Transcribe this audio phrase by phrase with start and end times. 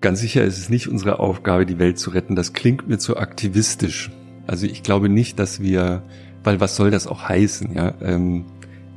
[0.00, 2.36] Ganz sicher ist es nicht unsere Aufgabe, die Welt zu retten.
[2.36, 4.10] Das klingt mir zu aktivistisch.
[4.46, 6.02] Also ich glaube nicht, dass wir,
[6.44, 7.94] weil was soll das auch heißen, ja?
[8.00, 8.44] Ähm,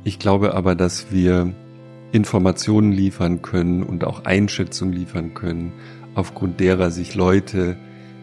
[0.04, 1.52] ich glaube aber, dass wir
[2.12, 5.72] Informationen liefern können und auch Einschätzungen liefern können,
[6.14, 7.76] aufgrund derer sich Leute,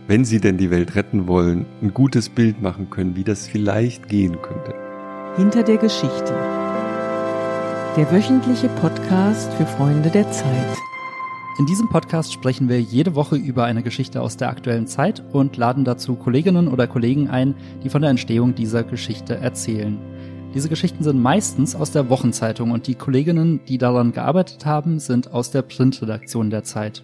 [0.07, 4.07] wenn sie denn die Welt retten wollen, ein gutes Bild machen können, wie das vielleicht
[4.07, 4.73] gehen könnte.
[5.35, 6.33] Hinter der Geschichte.
[7.95, 10.77] Der wöchentliche Podcast für Freunde der Zeit.
[11.59, 15.57] In diesem Podcast sprechen wir jede Woche über eine Geschichte aus der aktuellen Zeit und
[15.57, 19.97] laden dazu Kolleginnen oder Kollegen ein, die von der Entstehung dieser Geschichte erzählen.
[20.53, 25.33] Diese Geschichten sind meistens aus der Wochenzeitung und die Kolleginnen, die daran gearbeitet haben, sind
[25.33, 27.03] aus der Printredaktion der Zeit.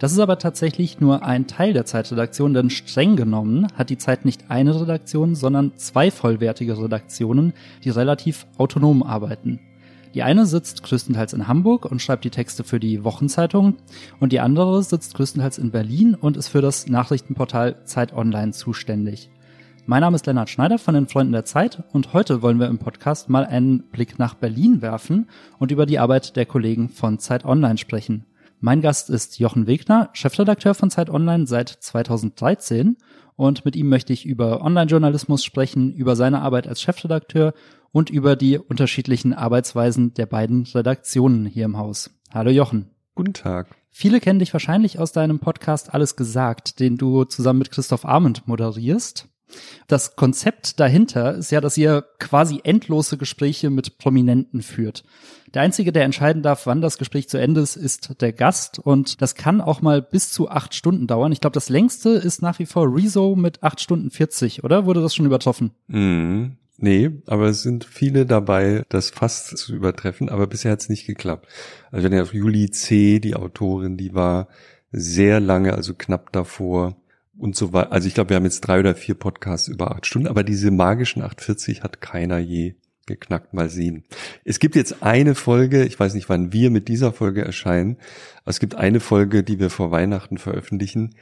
[0.00, 4.24] Das ist aber tatsächlich nur ein Teil der Zeitredaktion, denn streng genommen hat die Zeit
[4.24, 7.52] nicht eine Redaktion, sondern zwei vollwertige Redaktionen,
[7.84, 9.60] die relativ autonom arbeiten.
[10.14, 13.76] Die eine sitzt größtenteils in Hamburg und schreibt die Texte für die Wochenzeitung
[14.20, 19.30] und die andere sitzt größtenteils in Berlin und ist für das Nachrichtenportal Zeit Online zuständig.
[19.86, 22.78] Mein Name ist Lennart Schneider von den Freunden der Zeit und heute wollen wir im
[22.78, 27.46] Podcast mal einen Blick nach Berlin werfen und über die Arbeit der Kollegen von Zeit
[27.46, 28.26] Online sprechen.
[28.60, 32.96] Mein Gast ist Jochen Wegner, Chefredakteur von Zeit Online seit 2013
[33.34, 37.54] und mit ihm möchte ich über Online-Journalismus sprechen, über seine Arbeit als Chefredakteur
[37.92, 42.10] und über die unterschiedlichen Arbeitsweisen der beiden Redaktionen hier im Haus.
[42.32, 42.90] Hallo Jochen.
[43.14, 43.68] Guten Tag.
[43.90, 48.48] Viele kennen dich wahrscheinlich aus deinem Podcast Alles gesagt, den du zusammen mit Christoph Arment
[48.48, 49.28] moderierst.
[49.86, 55.04] Das Konzept dahinter ist ja, dass ihr quasi endlose Gespräche mit Prominenten führt.
[55.52, 58.78] Der Einzige, der entscheiden darf, wann das Gespräch zu Ende ist, ist der Gast.
[58.78, 61.32] Und das kann auch mal bis zu acht Stunden dauern.
[61.32, 64.86] Ich glaube, das längste ist nach wie vor Rezo mit acht Stunden 40, oder?
[64.86, 65.72] Wurde das schon übertroffen?
[65.88, 66.56] Mhm.
[66.82, 71.06] Nee, aber es sind viele dabei, das fast zu übertreffen, aber bisher hat es nicht
[71.06, 71.46] geklappt.
[71.92, 74.48] Also wenn ihr auf Juli C., die Autorin, die war
[74.90, 76.96] sehr lange, also knapp davor,
[77.38, 77.92] und so weiter.
[77.92, 80.70] Also ich glaube, wir haben jetzt drei oder vier Podcasts über acht Stunden, aber diese
[80.70, 82.74] magischen 840 hat keiner je
[83.06, 83.54] geknackt.
[83.54, 84.04] Mal sehen.
[84.44, 87.96] Es gibt jetzt eine Folge, ich weiß nicht, wann wir mit dieser Folge erscheinen,
[88.42, 91.14] aber es gibt eine Folge, die wir vor Weihnachten veröffentlichen,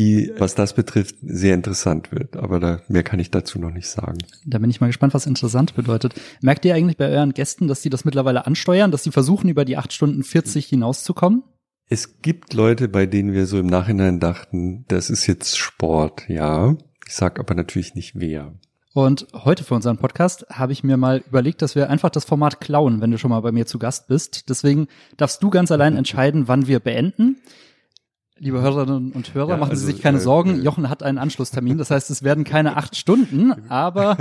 [0.00, 2.36] die, was das betrifft, sehr interessant wird.
[2.36, 4.16] Aber da, mehr kann ich dazu noch nicht sagen.
[4.46, 6.14] Da bin ich mal gespannt, was interessant bedeutet.
[6.40, 9.66] Merkt ihr eigentlich bei euren Gästen, dass die das mittlerweile ansteuern, dass die versuchen, über
[9.66, 11.42] die acht Stunden 40 hinauszukommen?
[11.86, 16.76] Es gibt Leute, bei denen wir so im Nachhinein dachten, das ist jetzt Sport, ja.
[17.06, 18.54] Ich sag aber natürlich nicht wer.
[18.94, 22.60] Und heute für unseren Podcast habe ich mir mal überlegt, dass wir einfach das Format
[22.60, 24.48] klauen, wenn du schon mal bei mir zu Gast bist.
[24.48, 27.36] Deswegen darfst du ganz allein entscheiden, wann wir beenden.
[28.42, 30.60] Liebe Hörerinnen und Hörer, ja, machen Sie also, sich keine äh, Sorgen.
[30.60, 31.76] Äh, Jochen hat einen Anschlusstermin.
[31.76, 34.16] Das heißt, es werden keine acht Stunden, aber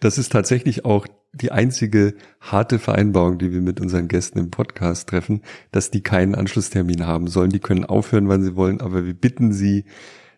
[0.00, 5.08] Das ist tatsächlich auch die einzige harte Vereinbarung, die wir mit unseren Gästen im Podcast
[5.08, 7.50] treffen, dass die keinen Anschlusstermin haben sollen.
[7.50, 9.84] Die können aufhören, wann sie wollen, aber wir bitten sie,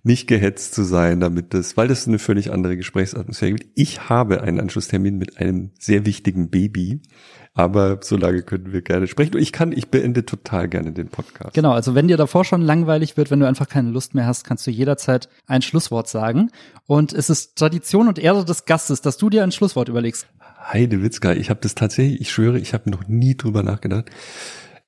[0.02, 3.70] nicht gehetzt zu sein, damit das, weil das eine völlig andere Gesprächsatmosphäre gibt.
[3.74, 7.02] Ich habe einen Anschlusstermin mit einem sehr wichtigen Baby,
[7.52, 9.34] aber so lange können wir gerne sprechen.
[9.34, 11.54] Und ich kann, ich beende total gerne den Podcast.
[11.54, 14.44] Genau, also wenn dir davor schon langweilig wird, wenn du einfach keine Lust mehr hast,
[14.44, 16.50] kannst du jederzeit ein Schlusswort sagen.
[16.86, 20.26] Und es ist Tradition und Ehre des Gastes, dass du dir ein Schlusswort überlegst.
[20.62, 24.10] Heide Witzka, ich habe das tatsächlich, ich schwöre, ich habe noch nie drüber nachgedacht.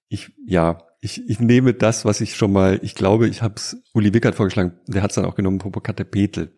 [0.08, 3.82] Ich, ja, ich, ich nehme das, was ich schon mal, ich glaube, ich habe es
[3.92, 6.50] Uli Wickert vorgeschlagen, der hat es dann auch genommen, Popocatépetl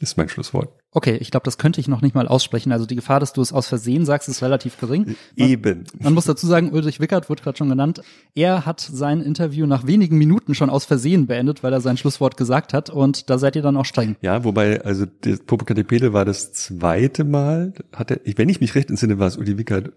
[0.00, 0.81] ist mein Schlusswort.
[0.94, 2.70] Okay, ich glaube, das könnte ich noch nicht mal aussprechen.
[2.70, 5.16] Also die Gefahr, dass du es aus Versehen sagst, ist relativ gering.
[5.36, 5.84] Man, Eben.
[5.98, 8.02] Man muss dazu sagen, Ulrich Wickert wurde gerade schon genannt.
[8.34, 12.36] Er hat sein Interview nach wenigen Minuten schon aus Versehen beendet, weil er sein Schlusswort
[12.36, 12.90] gesagt hat.
[12.90, 14.16] Und da seid ihr dann auch streng.
[14.20, 17.72] Ja, wobei, also das Popocatépetl war das zweite Mal.
[17.94, 19.92] Hat er, wenn ich mich recht entsinne, war es Uli Wickert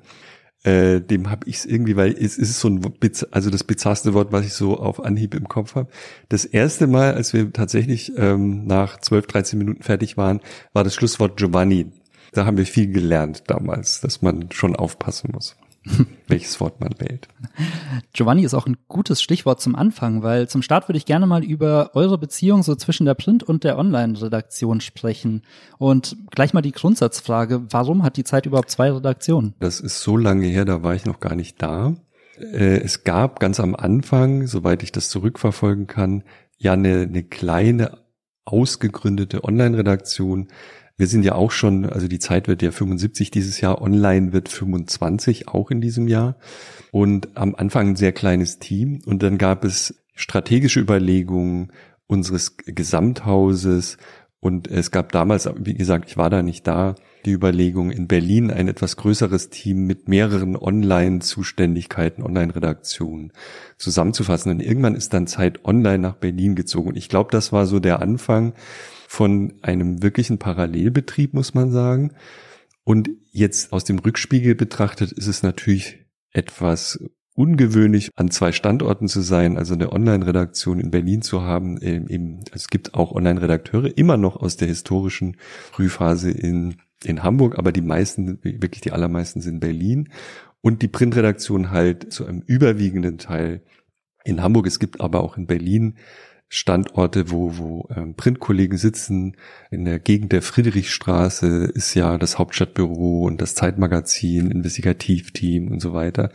[0.65, 2.81] äh, dem habe ich es irgendwie, weil es ist so ein,
[3.29, 5.89] also das bizarrste Wort, was ich so auf Anhieb im Kopf habe.
[6.27, 10.41] Das erste Mal, als wir tatsächlich ähm, nach 12, 13 Minuten fertig waren,
[10.73, 11.91] war das Schlusswort Giovanni.
[12.31, 15.55] Da haben wir viel gelernt damals, dass man schon aufpassen muss.
[16.27, 17.27] welches Wort man wählt.
[18.13, 21.43] Giovanni ist auch ein gutes Stichwort zum Anfang, weil zum Start würde ich gerne mal
[21.43, 25.43] über eure Beziehung so zwischen der Print- und der Online-Redaktion sprechen.
[25.77, 29.53] Und gleich mal die Grundsatzfrage, warum hat die Zeit überhaupt zwei Redaktionen?
[29.59, 31.95] Das ist so lange her, da war ich noch gar nicht da.
[32.39, 36.23] Äh, es gab ganz am Anfang, soweit ich das zurückverfolgen kann,
[36.57, 37.99] ja eine, eine kleine
[38.45, 40.49] ausgegründete Online-Redaktion,
[40.97, 44.47] wir sind ja auch schon, also die Zeit wird ja 75 dieses Jahr, online wird
[44.47, 46.37] 25 auch in diesem Jahr.
[46.91, 49.01] Und am Anfang ein sehr kleines Team.
[49.05, 51.73] Und dann gab es strategische Überlegungen
[52.07, 53.97] unseres Gesamthauses.
[54.39, 56.95] Und es gab damals, wie gesagt, ich war da nicht da,
[57.25, 63.33] die Überlegung, in Berlin ein etwas größeres Team mit mehreren Online-Zuständigkeiten, Online-Redaktionen
[63.77, 64.51] zusammenzufassen.
[64.51, 66.89] Und irgendwann ist dann Zeit Online nach Berlin gezogen.
[66.89, 68.53] Und ich glaube, das war so der Anfang
[69.07, 72.13] von einem wirklichen Parallelbetrieb, muss man sagen.
[72.83, 76.99] Und jetzt aus dem Rückspiegel betrachtet ist es natürlich etwas
[77.35, 81.77] ungewöhnlich, an zwei Standorten zu sein, also eine Online-Redaktion in Berlin zu haben.
[81.81, 85.37] Ähm, eben, es gibt auch Online-Redakteure immer noch aus der historischen
[85.71, 90.09] Frühphase in, in Hamburg, aber die meisten, wirklich die allermeisten sind Berlin.
[90.61, 93.61] Und die Printredaktion halt zu einem überwiegenden Teil
[94.23, 94.65] in Hamburg.
[94.65, 95.97] Es gibt aber auch in Berlin
[96.47, 99.35] Standorte, wo, wo ähm, Printkollegen sitzen.
[99.71, 105.93] In der Gegend der Friedrichstraße ist ja das Hauptstadtbüro und das Zeitmagazin, Investigativteam und so
[105.93, 106.31] weiter.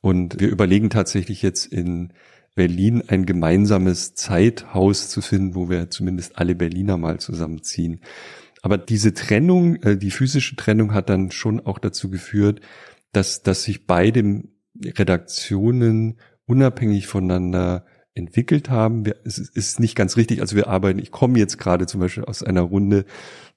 [0.00, 2.12] Und wir überlegen tatsächlich jetzt in
[2.54, 8.00] Berlin ein gemeinsames Zeithaus zu finden, wo wir zumindest alle Berliner mal zusammenziehen.
[8.62, 12.60] Aber diese Trennung, äh, die physische Trennung hat dann schon auch dazu geführt,
[13.12, 14.44] dass, dass sich beide
[14.82, 19.04] Redaktionen unabhängig voneinander entwickelt haben.
[19.04, 20.40] Wir, es ist nicht ganz richtig.
[20.40, 23.04] Also wir arbeiten, ich komme jetzt gerade zum Beispiel aus einer Runde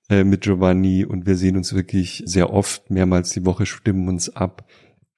[0.09, 4.36] äh, mit Giovanni und wir sehen uns wirklich sehr oft, mehrmals die Woche stimmen uns
[4.36, 4.68] ab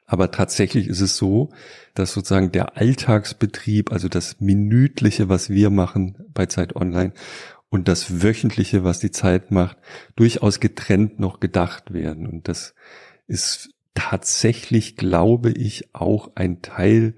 [0.10, 1.52] aber tatsächlich ist es so,
[1.94, 7.14] dass sozusagen der Alltagsbetrieb, also das Minütliche, was wir machen bei Zeit Online
[7.70, 9.78] und das Wöchentliche, was die Zeit macht,
[10.16, 12.26] durchaus getrennt noch gedacht werden.
[12.26, 12.74] Und das
[13.28, 17.14] ist tatsächlich, glaube ich, auch ein Teil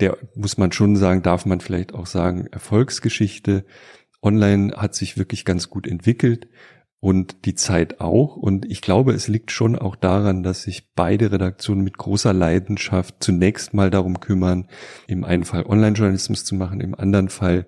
[0.00, 3.64] der, muss man schon sagen, darf man vielleicht auch sagen, Erfolgsgeschichte.
[4.22, 6.48] Online hat sich wirklich ganz gut entwickelt
[7.00, 8.36] und die Zeit auch.
[8.36, 13.16] Und ich glaube, es liegt schon auch daran, dass sich beide Redaktionen mit großer Leidenschaft
[13.20, 14.68] zunächst mal darum kümmern,
[15.06, 17.66] im einen Fall Online-Journalismus zu machen, im anderen Fall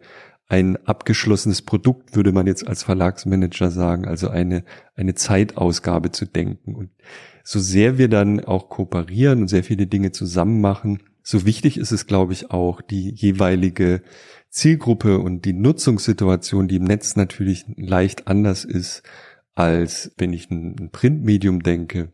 [0.48, 4.64] ein abgeschlossenes Produkt, würde man jetzt als Verlagsmanager sagen, also eine,
[4.94, 6.74] eine Zeitausgabe zu denken.
[6.74, 6.90] Und
[7.42, 11.92] so sehr wir dann auch kooperieren und sehr viele Dinge zusammen machen, so wichtig ist
[11.92, 14.02] es, glaube ich, auch, die jeweilige
[14.50, 19.02] Zielgruppe und die Nutzungssituation, die im Netz natürlich leicht anders ist,
[19.54, 22.12] als wenn ich ein, Printmedium denke,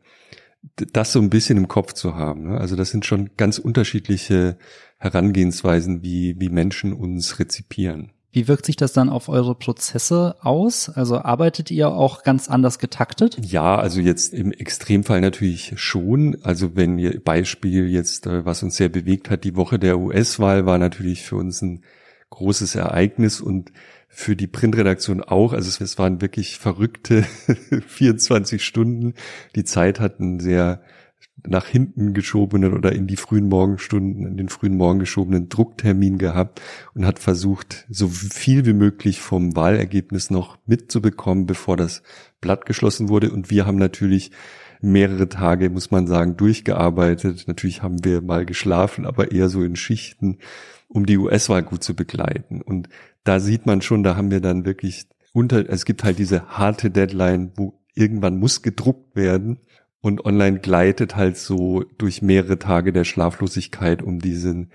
[0.77, 2.51] das so ein bisschen im Kopf zu haben.
[2.51, 2.59] Ne?
[2.59, 4.59] Also das sind schon ganz unterschiedliche
[4.99, 8.13] Herangehensweisen, wie, wie Menschen uns rezipieren.
[8.31, 10.91] Wie wirkt sich das dann auf eure Prozesse aus?
[10.91, 13.39] Also arbeitet ihr auch ganz anders getaktet?
[13.43, 16.37] Ja, also jetzt im Extremfall natürlich schon.
[16.43, 20.67] Also wenn ihr Beispiel jetzt, äh, was uns sehr bewegt hat, die Woche der US-Wahl
[20.67, 21.83] war natürlich für uns ein
[22.31, 23.73] großes Ereignis und
[24.09, 25.55] für die Printredaktion auch.
[25.55, 27.23] Also es waren wirklich verrückte
[27.87, 29.15] 24 Stunden.
[29.55, 30.83] Die Zeit hat einen sehr
[31.47, 36.61] nach hinten geschobenen oder in die frühen Morgenstunden, in den frühen Morgen geschobenen Drucktermin gehabt
[36.95, 42.03] und hat versucht, so viel wie möglich vom Wahlergebnis noch mitzubekommen, bevor das
[42.41, 43.31] Blatt geschlossen wurde.
[43.31, 44.33] Und wir haben natürlich
[44.81, 47.45] mehrere Tage, muss man sagen, durchgearbeitet.
[47.47, 50.39] Natürlich haben wir mal geschlafen, aber eher so in Schichten
[50.89, 52.63] um die US-Wahl gut zu begleiten.
[52.63, 52.89] Und
[53.23, 56.91] da sieht man schon, da haben wir dann wirklich unter, es gibt halt diese harte
[56.91, 59.59] Deadline, wo irgendwann muss gedruckt werden
[60.01, 64.71] und online gleitet halt so durch mehrere Tage der Schlaflosigkeit um diesen,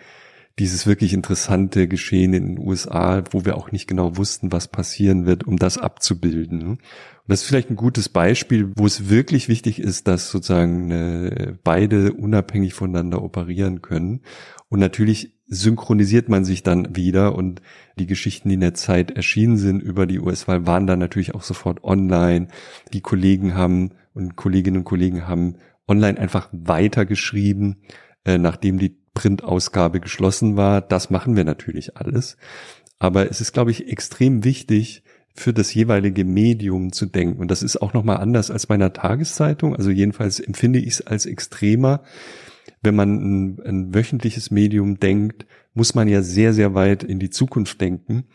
[0.59, 5.25] dieses wirklich interessante Geschehen in den USA, wo wir auch nicht genau wussten, was passieren
[5.25, 6.67] wird, um das abzubilden.
[6.67, 6.81] Und
[7.27, 12.13] das ist vielleicht ein gutes Beispiel, wo es wirklich wichtig ist, dass sozusagen äh, beide
[12.13, 14.21] unabhängig voneinander operieren können.
[14.67, 17.61] Und natürlich synchronisiert man sich dann wieder und
[17.97, 21.43] die Geschichten, die in der Zeit erschienen sind über die US-Wahl, waren dann natürlich auch
[21.43, 22.47] sofort online.
[22.91, 27.83] Die Kollegen haben und Kolleginnen und Kollegen haben online einfach weitergeschrieben,
[28.25, 30.81] äh, nachdem die Printausgabe geschlossen war.
[30.81, 32.37] Das machen wir natürlich alles.
[32.99, 35.03] Aber es ist, glaube ich, extrem wichtig,
[35.35, 37.39] für das jeweilige Medium zu denken.
[37.39, 39.75] Und das ist auch nochmal anders als bei einer Tageszeitung.
[39.75, 42.03] Also jedenfalls empfinde ich es als extremer,
[42.81, 47.31] wenn man ein, ein wöchentliches Medium denkt, muss man ja sehr, sehr weit in die
[47.31, 48.25] Zukunft denken,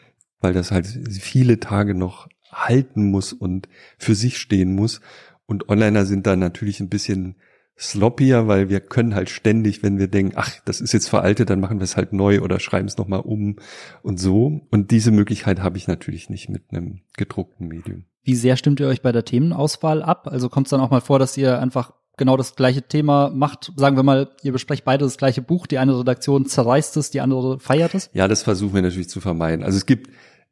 [0.40, 3.68] weil das halt viele Tage noch halten muss und
[3.99, 5.00] für sich stehen muss.
[5.48, 7.36] Und Onliner sind da natürlich ein bisschen
[7.78, 11.60] sloppier, weil wir können halt ständig, wenn wir denken, ach, das ist jetzt veraltet, dann
[11.60, 13.56] machen wir es halt neu oder schreiben es nochmal um
[14.02, 14.60] und so.
[14.70, 18.04] Und diese Möglichkeit habe ich natürlich nicht mit einem gedruckten Medium.
[18.22, 20.28] Wie sehr stimmt ihr euch bei der Themenauswahl ab?
[20.28, 23.72] Also kommt es dann auch mal vor, dass ihr einfach genau das gleiche Thema macht.
[23.76, 27.22] Sagen wir mal, ihr besprecht beide das gleiche Buch, die eine Redaktion zerreißt es, die
[27.22, 28.10] andere feiert es.
[28.12, 29.64] Ja, das versuchen wir natürlich zu vermeiden.
[29.64, 30.10] Also es gibt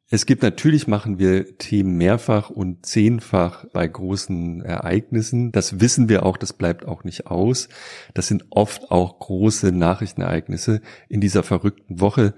[0.09, 5.51] es gibt natürlich machen wir Themen mehrfach und zehnfach bei großen Ereignissen.
[5.51, 7.67] Das wissen wir auch, das bleibt auch nicht aus.
[8.13, 10.81] Das sind oft auch große Nachrichtenereignisse.
[11.09, 12.33] In dieser verrückten Woche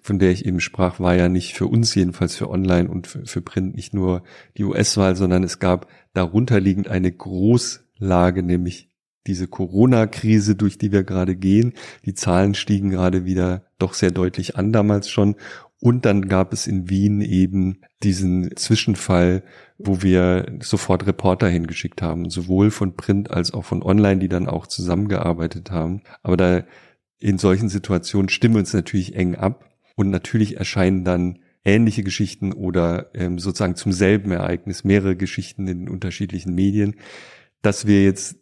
[0.00, 3.26] von der ich eben sprach, war ja nicht für uns jedenfalls für Online und für,
[3.26, 4.22] für Print nicht nur
[4.56, 8.88] die US-Wahl, sondern es gab darunterliegend eine Großlage, nämlich
[9.26, 11.74] diese Corona-Krise, durch die wir gerade gehen.
[12.04, 15.36] Die Zahlen stiegen gerade wieder doch sehr deutlich an damals schon.
[15.82, 19.42] Und dann gab es in Wien eben diesen Zwischenfall,
[19.78, 24.46] wo wir sofort Reporter hingeschickt haben, sowohl von Print als auch von Online, die dann
[24.46, 26.02] auch zusammengearbeitet haben.
[26.22, 26.64] Aber da
[27.18, 32.52] in solchen Situationen stimmen wir uns natürlich eng ab und natürlich erscheinen dann ähnliche Geschichten
[32.52, 36.94] oder ähm, sozusagen zum selben Ereignis mehrere Geschichten in unterschiedlichen Medien,
[37.60, 38.36] dass wir jetzt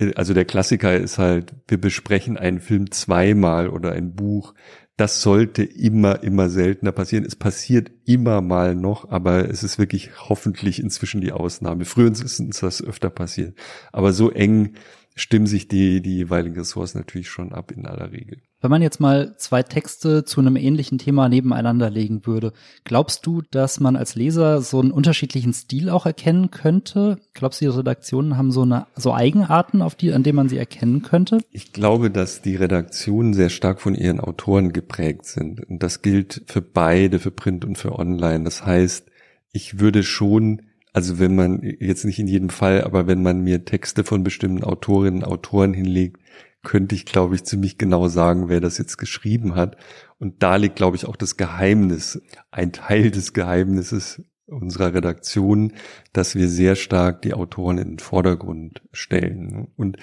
[0.00, 4.54] äh, also der Klassiker ist halt, wir besprechen einen Film zweimal oder ein Buch
[5.00, 7.24] das sollte immer, immer seltener passieren.
[7.24, 11.86] Es passiert immer mal noch, aber es ist wirklich hoffentlich inzwischen die Ausnahme.
[11.86, 13.56] Früher ist uns das öfter passiert.
[13.92, 14.74] Aber so eng
[15.14, 18.38] stimmen sich die, die jeweiligen Ressorts natürlich schon ab in aller Regel.
[18.62, 22.52] Wenn man jetzt mal zwei Texte zu einem ähnlichen Thema nebeneinander legen würde,
[22.84, 27.18] glaubst du, dass man als Leser so einen unterschiedlichen Stil auch erkennen könnte?
[27.32, 30.58] Glaubst du, die Redaktionen haben so eine, so Eigenarten, auf die, an denen man sie
[30.58, 31.38] erkennen könnte?
[31.50, 35.66] Ich glaube, dass die Redaktionen sehr stark von ihren Autoren geprägt sind.
[35.66, 38.44] Und das gilt für beide, für Print und für Online.
[38.44, 39.06] Das heißt,
[39.52, 43.64] ich würde schon also wenn man jetzt nicht in jedem Fall, aber wenn man mir
[43.64, 46.20] Texte von bestimmten Autorinnen, Autoren hinlegt,
[46.62, 49.76] könnte ich, glaube ich, ziemlich genau sagen, wer das jetzt geschrieben hat.
[50.18, 52.20] Und da liegt, glaube ich, auch das Geheimnis,
[52.50, 55.72] ein Teil des Geheimnisses unserer Redaktion,
[56.12, 59.68] dass wir sehr stark die Autoren in den Vordergrund stellen.
[59.76, 59.96] Und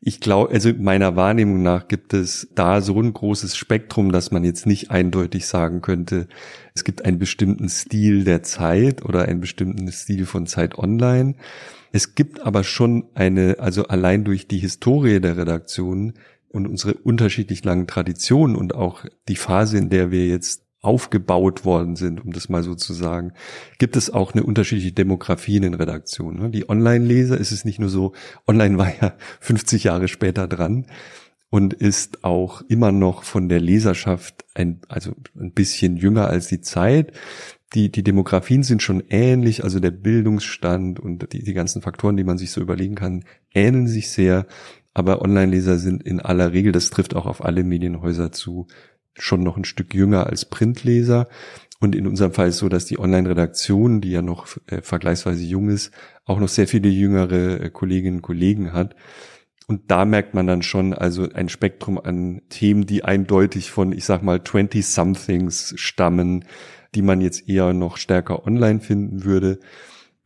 [0.00, 4.44] ich glaube, also meiner Wahrnehmung nach gibt es da so ein großes Spektrum, dass man
[4.44, 6.28] jetzt nicht eindeutig sagen könnte,
[6.74, 11.34] es gibt einen bestimmten Stil der Zeit oder einen bestimmten Stil von Zeit Online.
[11.92, 16.14] Es gibt aber schon eine, also allein durch die Historie der Redaktion
[16.48, 21.94] und unsere unterschiedlich langen Traditionen und auch die Phase, in der wir jetzt aufgebaut worden
[21.96, 23.32] sind, um das mal so zu sagen,
[23.78, 26.40] gibt es auch eine unterschiedliche Demografie in den Redaktionen.
[26.40, 26.50] Ne?
[26.50, 28.12] Die Online-Leser ist es nicht nur so,
[28.46, 30.86] Online war ja 50 Jahre später dran
[31.50, 36.60] und ist auch immer noch von der Leserschaft ein, also ein bisschen jünger als die
[36.60, 37.12] Zeit.
[37.74, 42.24] Die, die Demografien sind schon ähnlich, also der Bildungsstand und die, die ganzen Faktoren, die
[42.24, 44.46] man sich so überlegen kann, ähneln sich sehr.
[44.92, 48.66] Aber Online-Leser sind in aller Regel, das trifft auch auf alle Medienhäuser zu,
[49.16, 51.28] schon noch ein Stück jünger als Printleser.
[51.80, 55.70] Und in unserem Fall ist so, dass die Online-Redaktion, die ja noch äh, vergleichsweise jung
[55.70, 55.92] ist,
[56.26, 58.94] auch noch sehr viele jüngere äh, Kolleginnen und Kollegen hat.
[59.66, 64.04] Und da merkt man dann schon also ein Spektrum an Themen, die eindeutig von, ich
[64.04, 66.44] sag mal, 20-somethings stammen,
[66.94, 69.60] die man jetzt eher noch stärker online finden würde.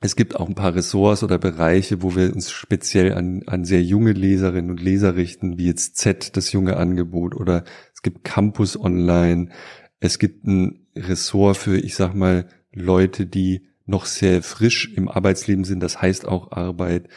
[0.00, 3.82] Es gibt auch ein paar Ressorts oder Bereiche, wo wir uns speziell an, an sehr
[3.82, 7.64] junge Leserinnen und Leser richten, wie jetzt Z, das junge Angebot, oder
[8.04, 9.48] gibt Campus Online,
[9.98, 15.64] es gibt ein Ressort für, ich sag mal, Leute, die noch sehr frisch im Arbeitsleben
[15.64, 17.08] sind, das heißt auch Arbeit.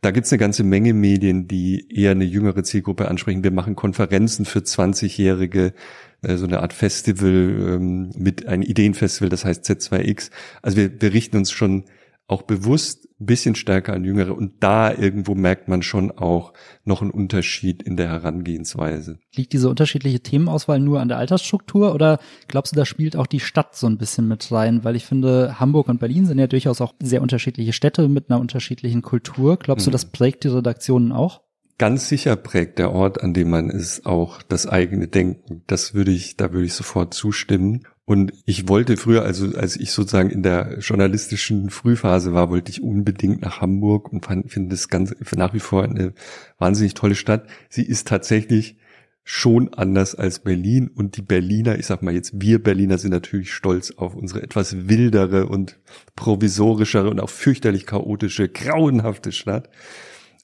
[0.00, 3.42] Da gibt's eine ganze Menge Medien, die eher eine jüngere Zielgruppe ansprechen.
[3.42, 5.74] Wir machen Konferenzen für 20-Jährige,
[6.22, 10.30] äh, so eine Art Festival ähm, mit einem Ideenfestival, das heißt Z2X.
[10.62, 11.84] Also wir, wir richten uns schon
[12.28, 16.52] auch bewusst ein bisschen stärker an Jüngere und da irgendwo merkt man schon auch
[16.84, 19.18] noch einen Unterschied in der Herangehensweise.
[19.34, 23.40] Liegt diese unterschiedliche Themenauswahl nur an der Altersstruktur oder glaubst du, da spielt auch die
[23.40, 24.84] Stadt so ein bisschen mit rein?
[24.84, 28.40] Weil ich finde, Hamburg und Berlin sind ja durchaus auch sehr unterschiedliche Städte mit einer
[28.40, 29.56] unterschiedlichen Kultur.
[29.56, 29.90] Glaubst hm.
[29.90, 31.40] du, das prägt die Redaktionen auch?
[31.78, 35.62] Ganz sicher prägt der Ort, an dem man ist, auch das eigene Denken.
[35.66, 37.86] Das würde ich, da würde ich sofort zustimmen.
[38.08, 42.82] Und ich wollte früher, also als ich sozusagen in der journalistischen Frühphase war, wollte ich
[42.82, 46.14] unbedingt nach Hamburg und finde es ganz nach wie vor eine
[46.56, 47.46] wahnsinnig tolle Stadt.
[47.68, 48.78] Sie ist tatsächlich
[49.24, 53.52] schon anders als Berlin und die Berliner, ich sag mal jetzt, wir Berliner sind natürlich
[53.52, 55.78] stolz auf unsere etwas wildere und
[56.16, 59.68] provisorischere und auch fürchterlich chaotische, grauenhafte Stadt.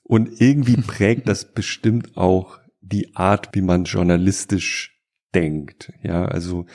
[0.02, 4.93] Und irgendwie prägt das bestimmt auch die Art, wie man journalistisch
[5.34, 5.92] denkt.
[6.02, 6.66] Ja, also,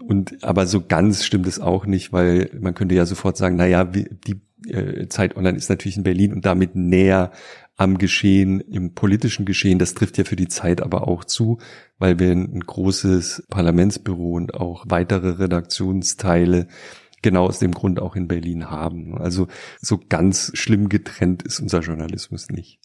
[0.00, 3.66] und, aber so ganz stimmt es auch nicht, weil man könnte ja sofort sagen, na
[3.66, 7.32] ja, die äh, Zeit Online ist natürlich in Berlin und damit näher
[7.76, 9.78] am Geschehen, im politischen Geschehen.
[9.78, 11.58] Das trifft ja für die Zeit aber auch zu,
[11.98, 16.68] weil wir ein großes Parlamentsbüro und auch weitere Redaktionsteile
[17.22, 19.18] genau aus dem Grund auch in Berlin haben.
[19.18, 19.48] Also
[19.80, 22.78] so ganz schlimm getrennt ist unser Journalismus nicht.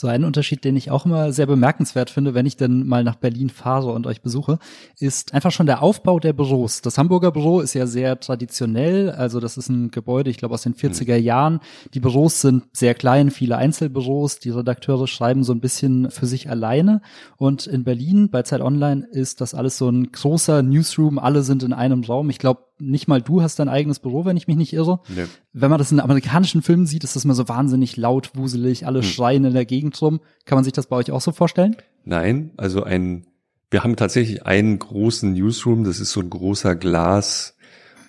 [0.00, 3.16] So ein Unterschied, den ich auch immer sehr bemerkenswert finde, wenn ich denn mal nach
[3.16, 4.60] Berlin fahre und euch besuche,
[5.00, 6.82] ist einfach schon der Aufbau der Büros.
[6.82, 10.62] Das Hamburger Büro ist ja sehr traditionell, also das ist ein Gebäude, ich glaube aus
[10.62, 11.24] den 40er mhm.
[11.24, 11.60] Jahren.
[11.94, 16.48] Die Büros sind sehr klein, viele Einzelbüros, die Redakteure schreiben so ein bisschen für sich
[16.48, 17.02] alleine
[17.36, 21.64] und in Berlin bei Zeit Online ist das alles so ein großer Newsroom, alle sind
[21.64, 22.30] in einem Raum.
[22.30, 25.00] Ich glaube, nicht mal du hast dein eigenes Büro, wenn ich mich nicht irre.
[25.08, 25.24] Nee.
[25.52, 29.00] Wenn man das in amerikanischen Filmen sieht, ist das immer so wahnsinnig laut, wuselig, alle
[29.00, 29.06] hm.
[29.06, 30.20] schreien in der Gegend rum.
[30.44, 31.76] Kann man sich das bei euch auch so vorstellen?
[32.04, 33.26] Nein, also ein,
[33.70, 37.56] wir haben tatsächlich einen großen Newsroom, das ist so ein großer Glas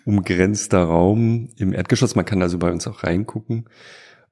[0.05, 2.15] umgrenzter Raum im Erdgeschoss.
[2.15, 3.65] Man kann also bei uns auch reingucken.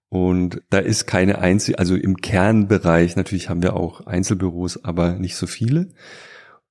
[0.09, 5.35] Und da ist keine einzige, also im Kernbereich, natürlich haben wir auch Einzelbüros, aber nicht
[5.35, 5.89] so viele.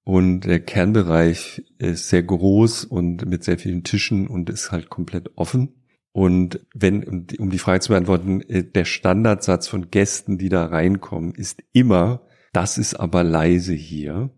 [0.09, 5.33] Und der Kernbereich ist sehr groß und mit sehr vielen Tischen und ist halt komplett
[5.35, 5.75] offen.
[6.13, 11.35] Und wenn, um die Frage zu beantworten, äh, der Standardsatz von Gästen, die da reinkommen,
[11.35, 12.23] ist immer,
[12.53, 14.31] das ist aber leise hier.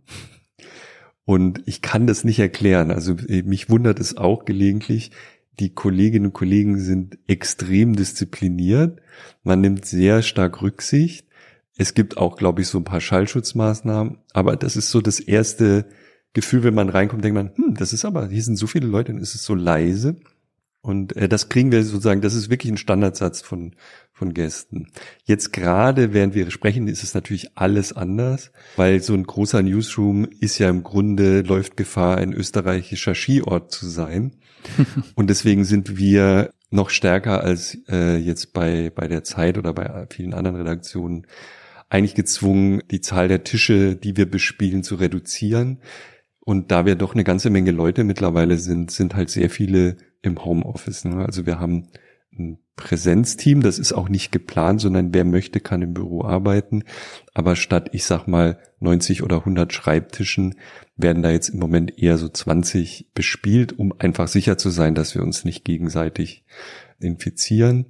[1.27, 2.91] Und ich kann das nicht erklären.
[2.91, 5.11] Also äh, mich wundert es auch gelegentlich.
[5.61, 9.03] Die Kolleginnen und Kollegen sind extrem diszipliniert.
[9.43, 11.28] Man nimmt sehr stark Rücksicht.
[11.79, 15.87] Es gibt auch, glaube ich, so ein paar Schallschutzmaßnahmen, aber das ist so das erste
[16.35, 19.13] Gefühl, wenn man reinkommt, denkt man, hm, das ist aber, hier sind so viele Leute,
[19.13, 20.17] dann ist es so leise.
[20.81, 23.75] Und äh, das kriegen wir sozusagen, das ist wirklich ein Standardsatz von,
[24.13, 24.89] von Gästen.
[25.25, 30.27] Jetzt gerade, während wir sprechen, ist es natürlich alles anders, weil so ein großer Newsroom
[30.41, 34.37] ist ja im Grunde, läuft Gefahr, ein österreichischer Skiort zu sein.
[35.15, 40.07] Und deswegen sind wir noch stärker als äh, jetzt bei, bei der Zeit oder bei
[40.11, 41.27] vielen anderen Redaktionen
[41.89, 45.79] eigentlich gezwungen, die Zahl der Tische, die wir bespielen, zu reduzieren.
[46.41, 50.45] Und da wir doch eine ganze Menge Leute mittlerweile sind, sind halt sehr viele im
[50.45, 51.05] Homeoffice.
[51.05, 51.25] Ne?
[51.25, 51.89] Also wir haben
[52.33, 56.85] ein Präsenzteam, das ist auch nicht geplant, sondern wer möchte, kann im Büro arbeiten.
[57.35, 60.55] Aber statt, ich sag mal, 90 oder 100 Schreibtischen
[60.97, 65.15] werden da jetzt im Moment eher so 20 bespielt, um einfach sicher zu sein, dass
[65.15, 66.45] wir uns nicht gegenseitig
[67.01, 67.87] infizieren.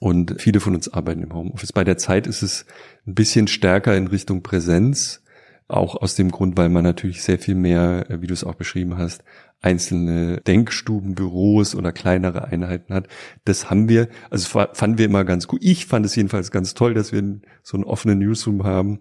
[0.00, 1.72] Und viele von uns arbeiten im Homeoffice.
[1.72, 2.66] Bei der Zeit ist es
[3.06, 5.22] ein bisschen stärker in Richtung Präsenz.
[5.68, 8.54] Auch aus dem Grund, weil man natürlich sehr viel mehr, äh, wie du es auch
[8.54, 9.24] beschrieben hast,
[9.60, 13.08] einzelne Denkstuben, Büros oder kleinere Einheiten hat.
[13.44, 15.60] Das haben wir, also fanden wir immer ganz gut.
[15.64, 19.00] Ich fand es jedenfalls ganz toll, dass wir so einen offenen Newsroom haben.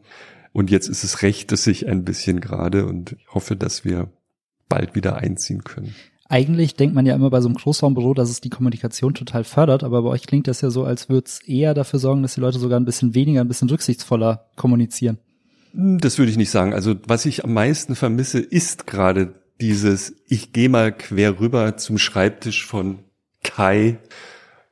[0.54, 4.10] Und jetzt ist es recht, dass sich ein bisschen gerade und ich hoffe, dass wir
[4.70, 5.94] bald wieder einziehen können.
[6.28, 9.84] Eigentlich denkt man ja immer bei so einem Großraumbüro, dass es die Kommunikation total fördert,
[9.84, 12.42] aber bei euch klingt das ja so, als würde es eher dafür sorgen, dass die
[12.42, 15.20] Leute sogar ein bisschen weniger, ein bisschen rücksichtsvoller kommunizieren.
[15.74, 16.74] Hm, das würde ich nicht sagen.
[16.74, 22.00] Also was ich am meisten vermisse, ist gerade dieses, ich gehe mal quer rüber zum
[22.00, 23.00] Schreibtisch von
[23.44, 24.00] Kai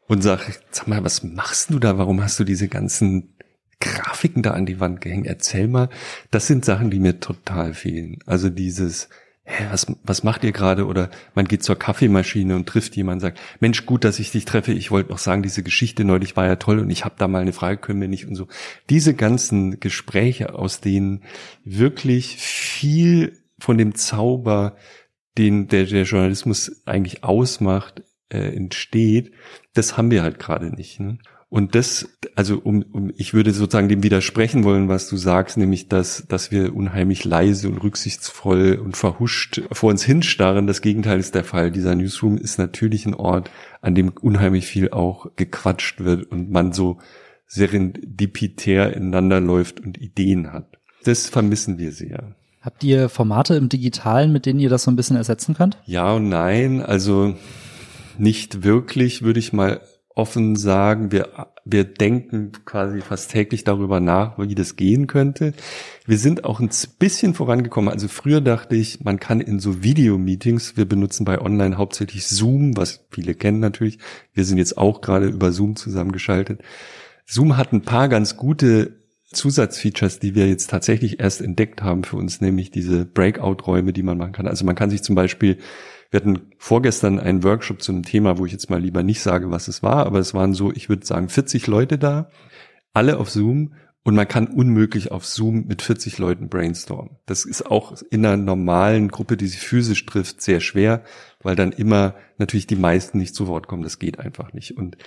[0.07, 1.99] und sag, sag mal, was machst du da?
[1.99, 3.35] Warum hast du diese ganzen
[3.79, 5.27] Grafiken da an die Wand gehängt?
[5.27, 5.89] Erzähl mal.
[6.31, 8.17] Das sind Sachen, die mir total fehlen.
[8.25, 9.07] Also dieses,
[9.45, 10.85] hä, was, was macht ihr gerade?
[10.85, 14.73] Oder man geht zur Kaffeemaschine und trifft jemanden, sagt, Mensch, gut, dass ich dich treffe.
[14.73, 17.41] Ich wollte noch sagen, diese Geschichte neulich war ja toll und ich habe da mal
[17.41, 18.47] eine Frage, können wir nicht und so.
[18.89, 21.23] Diese ganzen Gespräche, aus denen
[21.63, 24.77] wirklich viel von dem Zauber,
[25.37, 29.33] den der, der Journalismus eigentlich ausmacht, äh, entsteht,
[29.73, 30.99] das haben wir halt gerade nicht.
[30.99, 31.17] Ne?
[31.53, 35.87] Und das, also um, um, ich würde sozusagen dem widersprechen wollen, was du sagst, nämlich
[35.87, 40.65] dass, dass wir unheimlich leise und rücksichtsvoll und verhuscht vor uns hinstarren.
[40.65, 41.69] Das Gegenteil ist der Fall.
[41.69, 46.73] Dieser Newsroom ist natürlich ein Ort, an dem unheimlich viel auch gequatscht wird und man
[46.73, 46.97] so
[47.45, 50.79] serendipitär ineinander läuft und Ideen hat.
[51.03, 52.35] Das vermissen wir sehr.
[52.61, 55.77] Habt ihr Formate im Digitalen, mit denen ihr das so ein bisschen ersetzen könnt?
[55.85, 56.81] Ja und nein.
[56.81, 57.35] Also
[58.17, 59.81] nicht wirklich, würde ich mal
[60.15, 65.53] offen sagen, wir, wir denken quasi fast täglich darüber nach, wie das gehen könnte.
[66.05, 67.91] Wir sind auch ein bisschen vorangekommen.
[67.91, 72.77] Also früher dachte ich, man kann in so Videomeetings, wir benutzen bei Online hauptsächlich Zoom,
[72.77, 73.99] was viele kennen natürlich.
[74.33, 76.61] Wir sind jetzt auch gerade über Zoom zusammengeschaltet.
[77.25, 82.17] Zoom hat ein paar ganz gute Zusatzfeatures, die wir jetzt tatsächlich erst entdeckt haben für
[82.17, 84.47] uns, nämlich diese Breakout-Räume, die man machen kann.
[84.47, 85.57] Also man kann sich zum Beispiel
[86.13, 89.49] wir hatten vorgestern einen Workshop zu einem Thema, wo ich jetzt mal lieber nicht sage,
[89.49, 92.29] was es war, aber es waren so, ich würde sagen, 40 Leute da,
[92.93, 93.73] alle auf Zoom
[94.03, 97.17] und man kann unmöglich auf Zoom mit 40 Leuten brainstormen.
[97.25, 101.03] Das ist auch in einer normalen Gruppe, die sich physisch trifft, sehr schwer,
[101.41, 103.81] weil dann immer natürlich die meisten nicht zu Wort kommen.
[103.81, 104.77] Das geht einfach nicht.
[104.77, 104.97] Und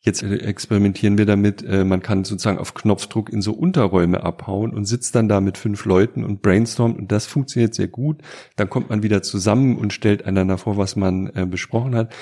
[0.00, 4.72] Jetzt äh, experimentieren wir damit, äh, man kann sozusagen auf Knopfdruck in so Unterräume abhauen
[4.72, 8.22] und sitzt dann da mit fünf Leuten und brainstormt und das funktioniert sehr gut.
[8.56, 12.14] Dann kommt man wieder zusammen und stellt einander vor, was man äh, besprochen hat.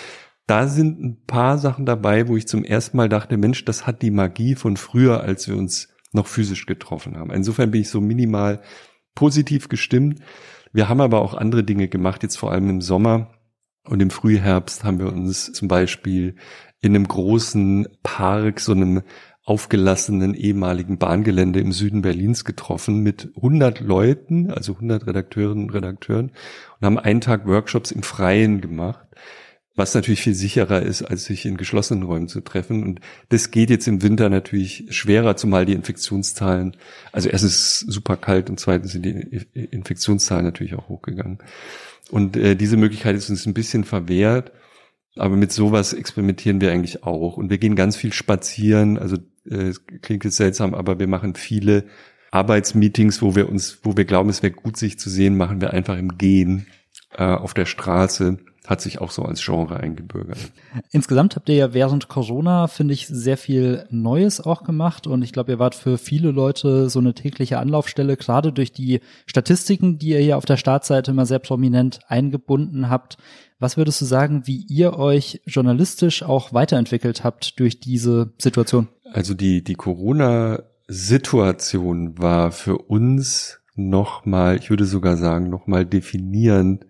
[0.47, 4.01] Da sind ein paar Sachen dabei, wo ich zum ersten Mal dachte, Mensch, das hat
[4.01, 7.31] die Magie von früher, als wir uns noch physisch getroffen haben.
[7.33, 8.63] Insofern bin ich so minimal
[9.15, 10.21] positiv gestimmt.
[10.73, 13.33] Wir haben aber auch andere Dinge gemacht, jetzt vor allem im Sommer
[13.85, 16.37] und im Frühherbst haben wir uns zum Beispiel
[16.81, 19.03] in einem großen Park, so einem
[19.47, 26.33] aufgelassenen ehemaligen Bahngelände im Süden Berlins getroffen mit 100 Leuten, also 100 Redakteurinnen und Redakteuren
[26.81, 29.07] und haben einen Tag Workshops im Freien gemacht,
[29.77, 32.83] was natürlich viel sicherer ist, als sich in geschlossenen Räumen zu treffen.
[32.83, 36.77] Und das geht jetzt im Winter natürlich schwerer, zumal die Infektionszahlen,
[37.13, 41.39] also erstens super kalt und zweitens sind die Infektionszahlen natürlich auch hochgegangen.
[42.11, 44.51] Und äh, diese Möglichkeit ist uns ein bisschen verwehrt.
[45.17, 47.37] Aber mit sowas experimentieren wir eigentlich auch.
[47.37, 48.99] Und wir gehen ganz viel spazieren.
[48.99, 49.17] Also
[49.49, 51.85] äh, klingt jetzt seltsam, aber wir machen viele
[52.31, 55.73] Arbeitsmeetings, wo wir uns, wo wir glauben, es wäre gut, sich zu sehen, machen wir
[55.73, 56.67] einfach im Gehen
[57.17, 60.39] äh, auf der Straße hat sich auch so als Genre eingebürgert.
[60.91, 65.33] Insgesamt habt ihr ja während Corona, finde ich, sehr viel Neues auch gemacht und ich
[65.33, 70.09] glaube, ihr wart für viele Leute so eine tägliche Anlaufstelle, gerade durch die Statistiken, die
[70.11, 73.19] ihr hier auf der Startseite immer sehr prominent eingebunden habt.
[73.59, 78.87] Was würdest du sagen, wie ihr euch journalistisch auch weiterentwickelt habt durch diese Situation?
[79.13, 86.85] Also die, die Corona-Situation war für uns nochmal, ich würde sogar sagen, nochmal definierend,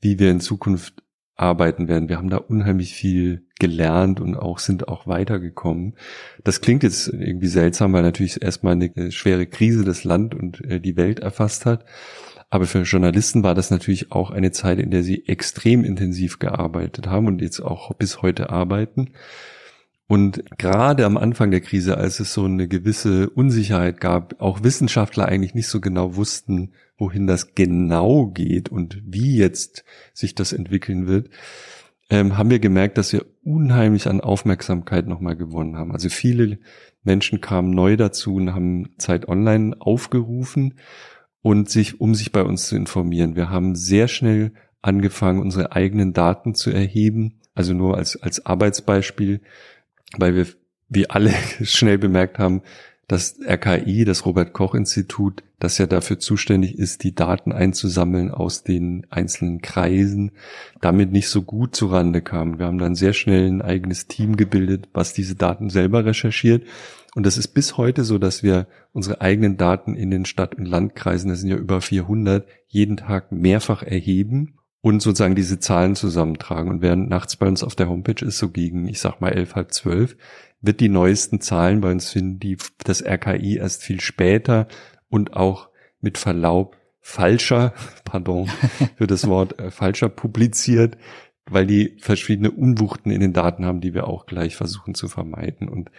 [0.00, 1.02] wie wir in Zukunft
[1.36, 2.08] arbeiten werden.
[2.08, 5.96] Wir haben da unheimlich viel gelernt und auch sind auch weitergekommen.
[6.44, 10.80] Das klingt jetzt irgendwie seltsam, weil natürlich erstmal eine schwere Krise das Land und äh,
[10.80, 11.84] die Welt erfasst hat.
[12.50, 17.06] Aber für Journalisten war das natürlich auch eine Zeit, in der sie extrem intensiv gearbeitet
[17.06, 19.12] haben und jetzt auch bis heute arbeiten.
[20.10, 25.26] Und gerade am Anfang der Krise, als es so eine gewisse Unsicherheit gab, auch Wissenschaftler
[25.26, 31.06] eigentlich nicht so genau wussten, wohin das genau geht und wie jetzt sich das entwickeln
[31.06, 31.30] wird,
[32.10, 35.92] ähm, haben wir gemerkt, dass wir unheimlich an Aufmerksamkeit nochmal gewonnen haben.
[35.92, 36.58] Also viele
[37.04, 40.74] Menschen kamen neu dazu und haben Zeit Online aufgerufen
[41.40, 43.36] und sich, um sich bei uns zu informieren.
[43.36, 47.38] Wir haben sehr schnell angefangen, unsere eigenen Daten zu erheben.
[47.54, 49.40] Also nur als, als Arbeitsbeispiel,
[50.16, 50.46] weil wir,
[50.88, 52.62] wie alle schnell bemerkt haben,
[53.10, 58.62] das RKI, das Robert Koch Institut, das ja dafür zuständig ist, die Daten einzusammeln aus
[58.62, 60.30] den einzelnen Kreisen,
[60.80, 62.60] damit nicht so gut zurande kam.
[62.60, 66.62] Wir haben dann sehr schnell ein eigenes Team gebildet, was diese Daten selber recherchiert.
[67.16, 70.66] Und das ist bis heute so, dass wir unsere eigenen Daten in den Stadt- und
[70.66, 76.70] Landkreisen, das sind ja über 400, jeden Tag mehrfach erheben und sozusagen diese Zahlen zusammentragen.
[76.70, 79.54] Und während nachts bei uns auf der Homepage ist, so gegen, ich sag mal, elf,
[79.54, 80.16] halb zwölf,
[80.60, 84.68] wird die neuesten Zahlen bei uns finden, die das RKI erst viel später
[85.08, 85.68] und auch
[86.00, 88.48] mit Verlaub falscher, pardon
[88.96, 90.96] für das Wort äh, falscher publiziert,
[91.46, 95.68] weil die verschiedene Unwuchten in den Daten haben, die wir auch gleich versuchen zu vermeiden.
[95.68, 95.90] Und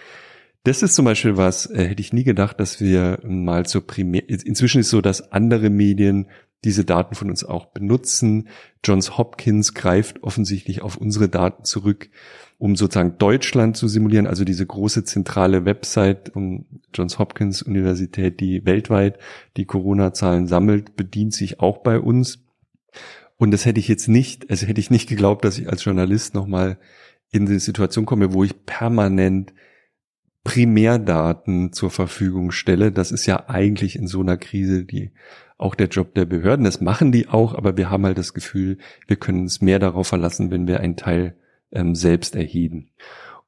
[0.63, 4.27] das ist zum Beispiel was, äh, hätte ich nie gedacht, dass wir mal zur Primär,
[4.29, 6.27] inzwischen ist so, dass andere Medien
[6.63, 8.49] diese Daten von uns auch benutzen.
[8.83, 12.09] Johns Hopkins greift offensichtlich auf unsere Daten zurück
[12.61, 18.67] um sozusagen Deutschland zu simulieren, also diese große zentrale Website von Johns Hopkins Universität, die
[18.67, 19.17] weltweit
[19.57, 22.45] die Corona-Zahlen sammelt, bedient sich auch bei uns.
[23.37, 26.35] Und das hätte ich jetzt nicht, also hätte ich nicht geglaubt, dass ich als Journalist
[26.35, 26.77] nochmal
[27.31, 29.55] in die Situation komme, wo ich permanent
[30.43, 32.91] Primärdaten zur Verfügung stelle.
[32.91, 35.09] Das ist ja eigentlich in so einer Krise die
[35.61, 36.65] auch der Job der Behörden.
[36.65, 40.07] Das machen die auch, aber wir haben halt das Gefühl, wir können uns mehr darauf
[40.07, 41.35] verlassen, wenn wir einen Teil
[41.71, 42.89] ähm, selbst erheben.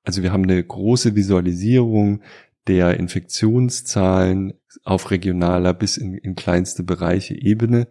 [0.03, 2.21] Also wir haben eine große Visualisierung
[2.67, 7.87] der Infektionszahlen auf regionaler bis in, in kleinste Bereiche Ebene.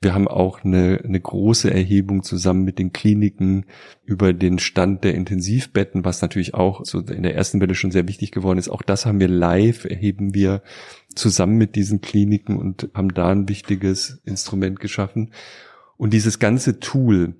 [0.00, 3.64] Wir haben auch eine, eine große Erhebung zusammen mit den Kliniken
[4.04, 8.06] über den Stand der Intensivbetten, was natürlich auch so in der ersten Welle schon sehr
[8.06, 8.68] wichtig geworden ist.
[8.68, 10.62] Auch das haben wir live, erheben wir
[11.16, 15.32] zusammen mit diesen Kliniken und haben da ein wichtiges Instrument geschaffen.
[15.96, 17.34] Und dieses ganze Tool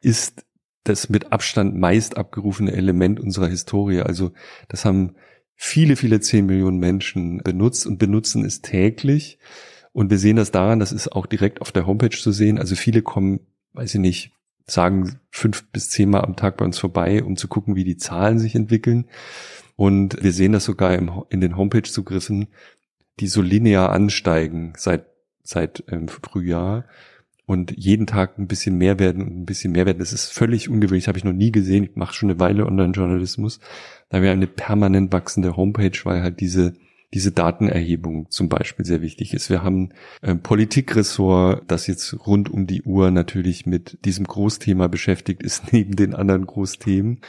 [0.00, 0.44] ist
[0.84, 4.00] das mit Abstand meist abgerufene Element unserer Historie.
[4.00, 4.32] Also
[4.68, 5.14] das haben
[5.54, 9.38] viele, viele zehn Millionen Menschen benutzt und benutzen es täglich.
[9.92, 12.58] Und wir sehen das daran, das ist auch direkt auf der Homepage zu sehen.
[12.58, 13.40] Also viele kommen,
[13.74, 14.32] weiß ich nicht,
[14.66, 18.38] sagen fünf bis zehnmal am Tag bei uns vorbei, um zu gucken, wie die Zahlen
[18.38, 19.06] sich entwickeln.
[19.76, 22.48] Und wir sehen das sogar im, in den Homepage-Zugriffen,
[23.20, 25.06] die so linear ansteigen seit,
[25.42, 26.84] seit ähm, Frühjahr
[27.46, 29.98] und jeden Tag ein bisschen mehr werden und ein bisschen mehr werden.
[29.98, 31.84] Das ist völlig ungewöhnlich, habe ich noch nie gesehen.
[31.84, 33.60] Ich mache schon eine Weile Online-Journalismus.
[34.08, 36.74] Da wäre eine permanent wachsende Homepage, weil halt diese
[37.14, 39.50] diese Datenerhebung zum Beispiel sehr wichtig ist.
[39.50, 39.90] Wir haben
[40.22, 45.94] ein Politikressort, das jetzt rund um die Uhr natürlich mit diesem Großthema beschäftigt ist, neben
[45.94, 47.20] den anderen Großthemen,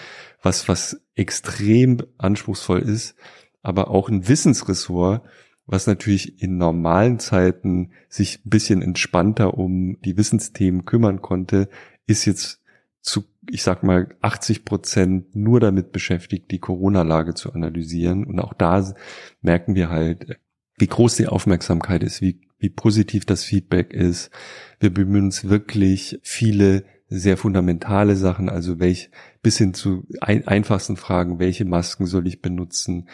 [0.41, 3.15] was, was extrem anspruchsvoll ist,
[3.61, 5.23] aber auch ein Wissensressort,
[5.65, 11.69] was natürlich in normalen Zeiten sich ein bisschen entspannter um die Wissensthemen kümmern konnte,
[12.05, 12.61] ist jetzt
[13.01, 18.25] zu, ich sag mal, 80 Prozent nur damit beschäftigt, die Corona-Lage zu analysieren.
[18.25, 18.93] Und auch da
[19.41, 20.39] merken wir halt,
[20.77, 24.31] wie groß die Aufmerksamkeit ist, wie, wie positiv das Feedback ist.
[24.79, 30.97] Wir bemühen uns wirklich viele sehr fundamentale Sachen, also welch, bis hin zu ein, einfachsten
[30.97, 33.07] Fragen, welche Masken soll ich benutzen?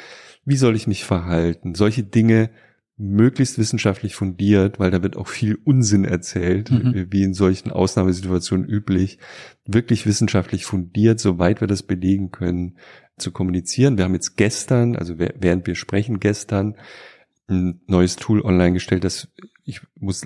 [0.46, 1.76] Wie soll ich mich verhalten?
[1.76, 2.50] Solche Dinge
[2.98, 7.08] möglichst wissenschaftlich fundiert, weil da wird auch viel Unsinn erzählt, mhm.
[7.10, 9.20] wie in solchen Ausnahmesituationen üblich,
[9.66, 12.78] wirklich wissenschaftlich fundiert, soweit wir das belegen können,
[13.18, 13.98] zu kommunizieren.
[13.98, 16.76] Wir haben jetzt gestern, also während wir sprechen gestern,
[17.48, 19.30] ein neues Tool online gestellt, das
[19.70, 20.26] ich muss,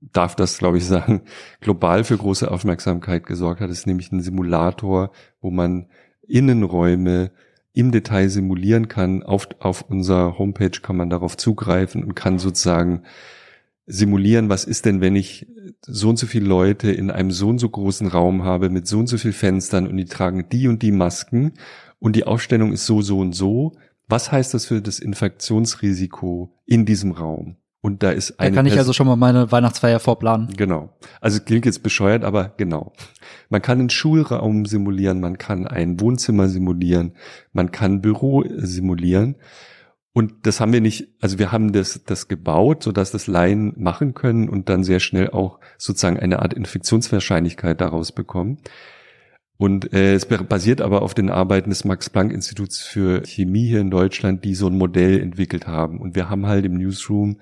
[0.00, 1.22] darf das, glaube ich, sagen,
[1.60, 3.70] global für große Aufmerksamkeit gesorgt hat.
[3.70, 5.86] Das ist nämlich ein Simulator, wo man
[6.26, 7.30] Innenräume
[7.72, 9.22] im Detail simulieren kann.
[9.22, 13.02] Auf, auf unserer Homepage kann man darauf zugreifen und kann sozusagen
[13.86, 15.46] simulieren, was ist denn, wenn ich
[15.80, 18.98] so und so viele Leute in einem so und so großen Raum habe mit so
[18.98, 21.52] und so viel Fenstern und die tragen die und die Masken
[21.98, 23.76] und die Aufstellung ist so, so und so.
[24.08, 27.56] Was heißt das für das Infektionsrisiko in diesem Raum?
[27.80, 28.50] Und da ist eine.
[28.50, 30.48] Da kann ich also schon mal meine Weihnachtsfeier vorplanen.
[30.56, 30.96] Genau.
[31.20, 32.92] Also klingt jetzt bescheuert, aber genau.
[33.48, 37.12] Man kann einen Schulraum simulieren, man kann ein Wohnzimmer simulieren,
[37.52, 39.36] man kann Büro simulieren.
[40.12, 44.14] Und das haben wir nicht, also wir haben das, das gebaut, sodass das Laien machen
[44.14, 48.58] können und dann sehr schnell auch sozusagen eine Art Infektionswahrscheinlichkeit daraus bekommen.
[49.58, 54.44] Und äh, es basiert aber auf den Arbeiten des Max-Planck-Instituts für Chemie hier in Deutschland,
[54.44, 56.00] die so ein Modell entwickelt haben.
[56.00, 57.40] Und wir haben halt im Newsroom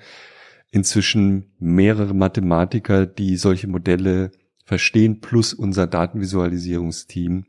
[0.71, 4.31] inzwischen mehrere Mathematiker, die solche Modelle
[4.65, 7.45] verstehen, plus unser Datenvisualisierungsteam,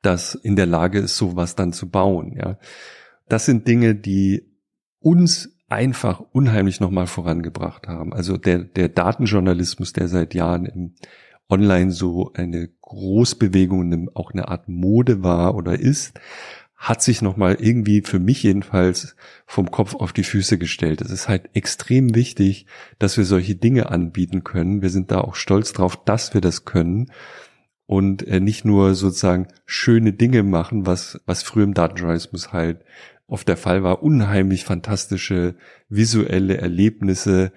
[0.00, 2.32] das in der Lage ist, sowas dann zu bauen.
[2.36, 2.58] Ja,
[3.28, 4.50] das sind Dinge, die
[4.98, 8.14] uns einfach unheimlich nochmal vorangebracht haben.
[8.14, 10.94] Also der, der Datenjournalismus, der seit Jahren im
[11.48, 16.18] online so eine Großbewegung, auch eine Art Mode war oder ist,
[16.76, 21.00] hat sich nochmal irgendwie für mich jedenfalls vom Kopf auf die Füße gestellt.
[21.00, 22.66] Es ist halt extrem wichtig,
[22.98, 24.82] dass wir solche Dinge anbieten können.
[24.82, 27.10] Wir sind da auch stolz drauf, dass wir das können
[27.86, 32.84] und äh, nicht nur sozusagen schöne Dinge machen, was, was früher im Datenjournalismus halt
[33.26, 35.56] oft der Fall war, unheimlich fantastische
[35.88, 37.52] visuelle Erlebnisse,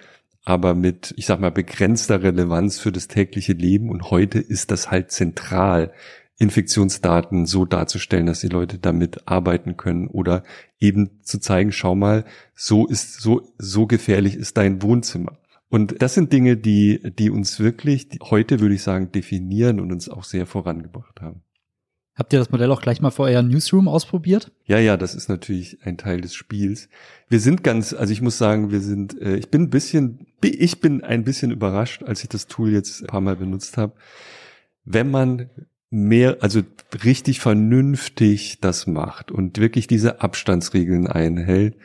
[0.50, 3.92] aber mit, ich sag mal, begrenzter Relevanz für das tägliche Leben.
[3.92, 5.94] Und heute ist das halt zentral,
[6.40, 10.44] Infektionsdaten so darzustellen, dass die Leute damit arbeiten können oder
[10.80, 15.38] eben zu zeigen, schau mal, so ist, so, so gefährlich ist dein Wohnzimmer.
[15.70, 20.10] Und das sind Dinge, die, die uns wirklich heute, würde ich sagen, definieren und uns
[20.10, 21.44] auch sehr vorangebracht haben.
[22.20, 24.52] Habt ihr das Modell auch gleich mal vor euer Newsroom ausprobiert?
[24.66, 26.90] Ja, ja, das ist natürlich ein Teil des Spiels.
[27.30, 30.82] Wir sind ganz, also ich muss sagen, wir sind, äh, ich bin ein bisschen, ich
[30.82, 33.94] bin ein bisschen überrascht, als ich das Tool jetzt ein paar Mal benutzt habe.
[34.84, 35.50] Wenn man
[35.90, 36.62] mehr, also
[37.06, 41.78] richtig vernünftig das macht und wirklich diese Abstandsregeln einhält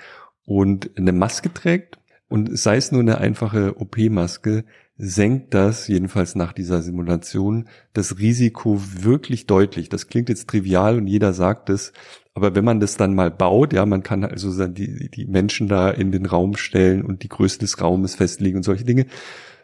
[0.46, 4.64] und eine Maske trägt und sei es nur eine einfache OP-Maske,
[4.96, 9.88] senkt das, jedenfalls nach dieser Simulation, das Risiko wirklich deutlich.
[9.88, 11.92] Das klingt jetzt trivial und jeder sagt es,
[12.34, 15.90] aber wenn man das dann mal baut, ja, man kann also die, die Menschen da
[15.90, 19.06] in den Raum stellen und die Größe des Raumes festlegen und solche Dinge.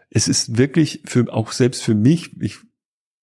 [0.09, 2.59] Es ist wirklich für, auch selbst für mich, ich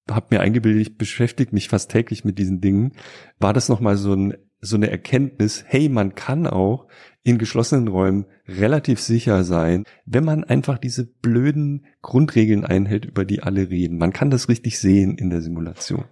[0.09, 2.93] habe mir eingebildet, ich beschäftige mich fast täglich mit diesen Dingen,
[3.39, 6.87] war das nochmal so ein so eine Erkenntnis, hey, man kann auch
[7.27, 13.43] in geschlossenen Räumen relativ sicher sein, wenn man einfach diese blöden Grundregeln einhält, über die
[13.43, 13.97] alle reden.
[13.97, 16.05] Man kann das richtig sehen in der Simulation.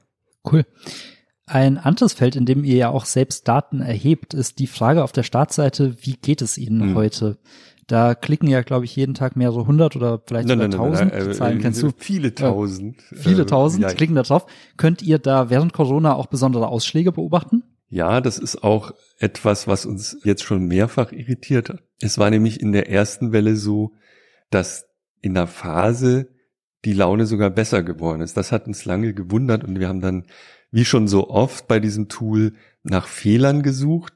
[0.43, 0.65] Cool.
[1.45, 5.13] Ein anderes Feld, in dem ihr ja auch selbst Daten erhebt, ist die Frage auf
[5.13, 6.95] der Startseite, wie geht es Ihnen hm.
[6.95, 7.37] heute?
[7.87, 11.13] Da klicken ja, glaube ich, jeden Tag mehrere hundert oder vielleicht sogar tausend.
[11.13, 11.91] Die Zahlen äh, kennst du?
[11.95, 12.97] Viele tausend.
[13.11, 13.93] Äh, viele tausend ja.
[13.93, 14.47] klicken da drauf.
[14.75, 17.63] Könnt ihr da während Corona auch besondere Ausschläge beobachten?
[17.87, 21.83] Ja, das ist auch etwas, was uns jetzt schon mehrfach irritiert hat.
[22.01, 23.93] Es war nämlich in der ersten Welle so,
[24.49, 24.87] dass
[25.21, 26.29] in der Phase
[26.83, 28.37] die Laune sogar besser geworden ist.
[28.37, 30.25] Das hat uns lange gewundert und wir haben dann,
[30.71, 34.13] wie schon so oft bei diesem Tool, nach Fehlern gesucht,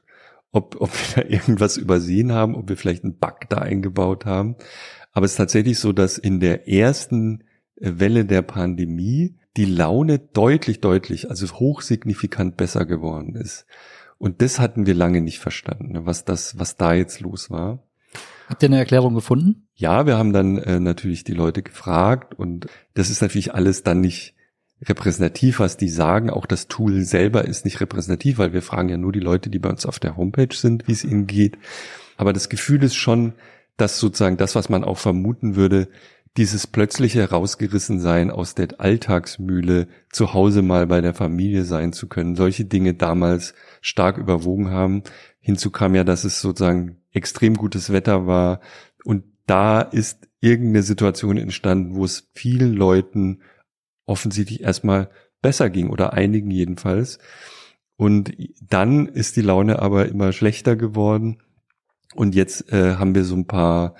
[0.52, 4.56] ob, ob wir da irgendwas übersehen haben, ob wir vielleicht einen Bug da eingebaut haben.
[5.12, 7.44] Aber es ist tatsächlich so, dass in der ersten
[7.76, 13.66] Welle der Pandemie die Laune deutlich, deutlich, also hochsignifikant besser geworden ist.
[14.18, 17.82] Und das hatten wir lange nicht verstanden, ne, was das, was da jetzt los war.
[18.48, 19.68] Habt ihr eine Erklärung gefunden?
[19.74, 24.00] Ja, wir haben dann äh, natürlich die Leute gefragt und das ist natürlich alles dann
[24.00, 24.34] nicht
[24.82, 26.30] repräsentativ, was die sagen.
[26.30, 29.58] Auch das Tool selber ist nicht repräsentativ, weil wir fragen ja nur die Leute, die
[29.58, 31.58] bei uns auf der Homepage sind, wie es ihnen geht.
[32.16, 33.34] Aber das Gefühl ist schon,
[33.76, 35.88] dass sozusagen das, was man auch vermuten würde,
[36.36, 42.36] dieses plötzliche Herausgerissensein aus der Alltagsmühle, zu Hause mal bei der Familie sein zu können,
[42.36, 45.02] solche Dinge damals stark überwogen haben.
[45.40, 48.60] Hinzu kam ja, dass es sozusagen extrem gutes Wetter war
[49.04, 53.40] und da ist irgendeine Situation entstanden, wo es vielen Leuten
[54.06, 55.10] offensichtlich erstmal
[55.42, 57.18] besser ging oder einigen jedenfalls.
[57.96, 61.42] Und dann ist die Laune aber immer schlechter geworden.
[62.14, 63.94] Und jetzt äh, haben wir so ein paar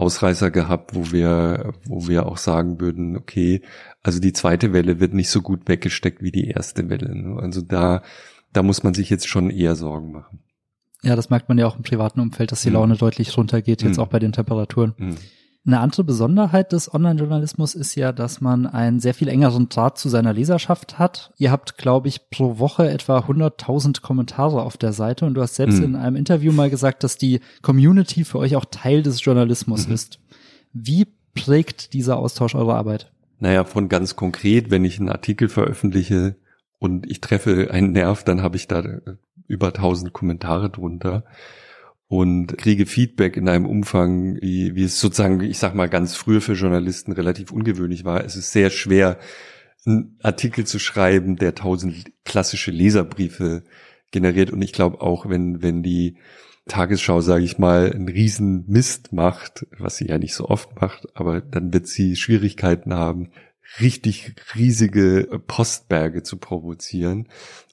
[0.00, 3.62] Ausreißer gehabt, wo wir, wo wir auch sagen würden, okay,
[4.02, 7.14] also die zweite Welle wird nicht so gut weggesteckt wie die erste Welle.
[7.14, 7.40] Ne?
[7.40, 8.02] Also da,
[8.52, 10.40] da muss man sich jetzt schon eher Sorgen machen.
[11.02, 12.98] Ja, das merkt man ja auch im privaten Umfeld, dass die Laune mhm.
[12.98, 14.02] deutlich runtergeht, jetzt mhm.
[14.02, 14.94] auch bei den Temperaturen.
[14.96, 15.16] Mhm.
[15.66, 20.08] Eine andere Besonderheit des Online-Journalismus ist ja, dass man einen sehr viel engeren Draht zu
[20.08, 21.32] seiner Leserschaft hat.
[21.36, 25.56] Ihr habt, glaube ich, pro Woche etwa 100.000 Kommentare auf der Seite und du hast
[25.56, 25.84] selbst mhm.
[25.84, 29.94] in einem Interview mal gesagt, dass die Community für euch auch Teil des Journalismus mhm.
[29.94, 30.18] ist.
[30.72, 33.12] Wie prägt dieser Austausch eure Arbeit?
[33.38, 36.36] Naja, von ganz konkret, wenn ich einen Artikel veröffentliche
[36.78, 38.82] und ich treffe einen Nerv, dann habe ich da
[39.46, 41.24] über 1000 Kommentare drunter
[42.10, 46.40] und kriege Feedback in einem Umfang, wie, wie es sozusagen, ich sag mal, ganz früher
[46.40, 48.24] für Journalisten relativ ungewöhnlich war.
[48.24, 49.16] Es ist sehr schwer,
[49.86, 53.62] einen Artikel zu schreiben, der tausend klassische Leserbriefe
[54.10, 54.50] generiert.
[54.50, 56.16] Und ich glaube auch, wenn, wenn die
[56.66, 61.06] Tagesschau, sage ich mal, einen riesen Mist macht, was sie ja nicht so oft macht,
[61.14, 63.30] aber dann wird sie Schwierigkeiten haben,
[63.78, 67.28] richtig riesige Postberge zu provozieren.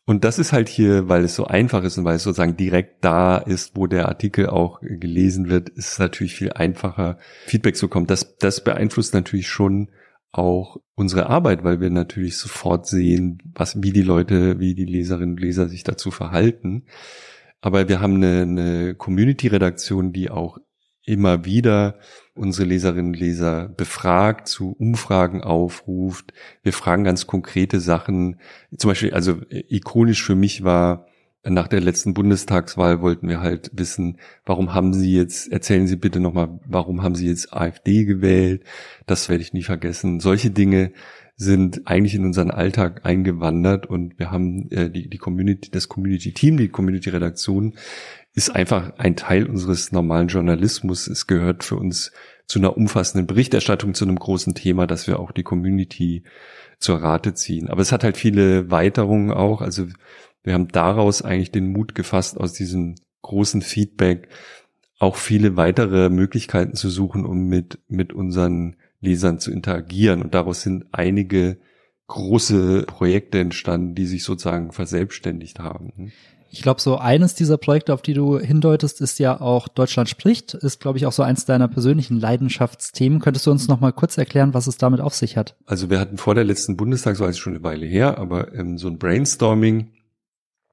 [0.06, 3.04] Und das ist halt hier, weil es so einfach ist und weil es sozusagen direkt
[3.04, 7.88] da ist, wo der Artikel auch gelesen wird, ist es natürlich viel einfacher, Feedback zu
[7.88, 8.08] bekommen.
[8.08, 9.90] Das, das beeinflusst natürlich schon
[10.32, 15.36] auch unsere Arbeit, weil wir natürlich sofort sehen, was, wie die Leute, wie die Leserinnen
[15.36, 16.86] und Leser sich dazu verhalten.
[17.60, 20.58] Aber wir haben eine, eine Community-Redaktion, die auch
[21.08, 21.96] immer wieder
[22.36, 26.34] unsere Leserinnen und Leser befragt, zu Umfragen aufruft.
[26.62, 28.40] Wir fragen ganz konkrete Sachen.
[28.78, 31.08] Zum Beispiel, also ikonisch für mich war,
[31.44, 36.20] nach der letzten Bundestagswahl wollten wir halt wissen, warum haben Sie jetzt, erzählen Sie bitte
[36.20, 38.64] nochmal, warum haben Sie jetzt AfD gewählt?
[39.06, 40.20] Das werde ich nie vergessen.
[40.20, 40.92] Solche Dinge
[41.38, 46.58] sind eigentlich in unseren Alltag eingewandert und wir haben äh, die, die Community, das Community-Team,
[46.58, 47.76] die Community-Redaktion
[48.38, 51.08] ist einfach ein Teil unseres normalen Journalismus.
[51.08, 52.12] Es gehört für uns
[52.46, 56.22] zu einer umfassenden Berichterstattung zu einem großen Thema, dass wir auch die Community
[56.78, 57.68] zur Rate ziehen.
[57.68, 59.62] Aber es hat halt viele Weiterungen auch.
[59.62, 59.88] Also
[60.44, 64.30] wir haben daraus eigentlich den Mut gefasst, aus diesem großen Feedback
[65.00, 70.22] auch viele weitere Möglichkeiten zu suchen, um mit, mit unseren Lesern zu interagieren.
[70.22, 71.58] Und daraus sind einige
[72.06, 76.12] große Projekte entstanden, die sich sozusagen verselbstständigt haben.
[76.58, 80.56] Ich glaube, so eines dieser Projekte, auf die du hindeutest, ist ja auch Deutschland spricht,
[80.56, 83.20] ist, glaube ich, auch so eins deiner persönlichen Leidenschaftsthemen.
[83.20, 85.56] Könntest du uns noch mal kurz erklären, was es damit auf sich hat?
[85.68, 88.88] Also wir hatten vor der letzten Bundestagswahl, ist schon eine Weile her, aber ähm, so
[88.88, 89.92] ein Brainstorming,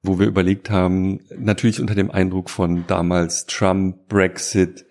[0.01, 4.87] wo wir überlegt haben, natürlich unter dem Eindruck von damals Trump, Brexit,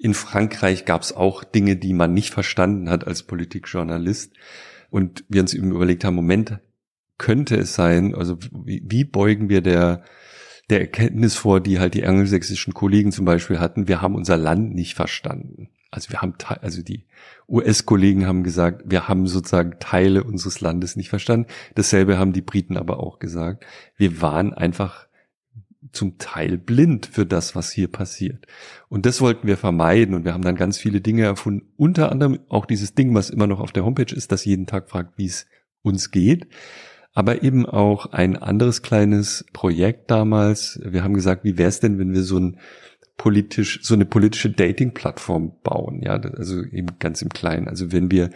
[0.00, 4.32] in Frankreich gab es auch Dinge, die man nicht verstanden hat als Politikjournalist.
[4.90, 6.58] Und wir uns eben überlegt haben, Moment,
[7.18, 10.02] könnte es sein, also wie, wie beugen wir der,
[10.70, 14.74] der Erkenntnis vor, die halt die angelsächsischen Kollegen zum Beispiel hatten, wir haben unser Land
[14.74, 15.68] nicht verstanden.
[15.90, 17.04] Also wir haben, also die
[17.48, 21.46] US-Kollegen haben gesagt, wir haben sozusagen Teile unseres Landes nicht verstanden.
[21.76, 23.64] Dasselbe haben die Briten aber auch gesagt.
[23.96, 25.06] Wir waren einfach
[25.92, 28.46] zum Teil blind für das, was hier passiert.
[28.88, 31.68] Und das wollten wir vermeiden und wir haben dann ganz viele Dinge erfunden.
[31.76, 34.90] Unter anderem auch dieses Ding, was immer noch auf der Homepage ist, das jeden Tag
[34.90, 35.46] fragt, wie es
[35.82, 36.48] uns geht
[37.14, 40.80] aber eben auch ein anderes kleines Projekt damals.
[40.84, 42.58] Wir haben gesagt, wie wäre es denn, wenn wir so ein
[43.16, 47.68] politisch, so eine politische Dating-Plattform bauen, ja, also eben ganz im Kleinen.
[47.68, 48.30] Also wenn wir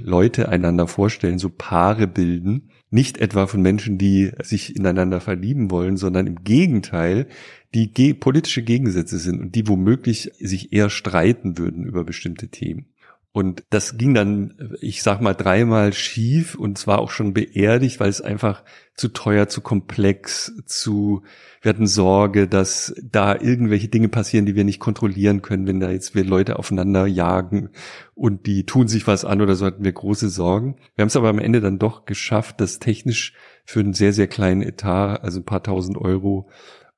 [0.00, 5.96] Leute einander vorstellen, so Paare bilden, nicht etwa von Menschen, die sich ineinander verlieben wollen,
[5.96, 7.26] sondern im Gegenteil,
[7.74, 12.86] die ge politische Gegensätze sind und die womöglich sich eher streiten würden über bestimmte Themen.
[13.32, 18.08] Und das ging dann, ich sag mal, dreimal schief und zwar auch schon beerdigt, weil
[18.08, 18.64] es einfach
[18.94, 21.22] zu teuer, zu komplex, zu,
[21.60, 25.90] wir hatten Sorge, dass da irgendwelche Dinge passieren, die wir nicht kontrollieren können, wenn da
[25.90, 27.70] jetzt wir Leute aufeinander jagen
[28.14, 30.76] und die tun sich was an oder so hatten wir große Sorgen.
[30.96, 34.26] Wir haben es aber am Ende dann doch geschafft, das technisch für einen sehr, sehr
[34.26, 36.48] kleinen Etat, also ein paar tausend Euro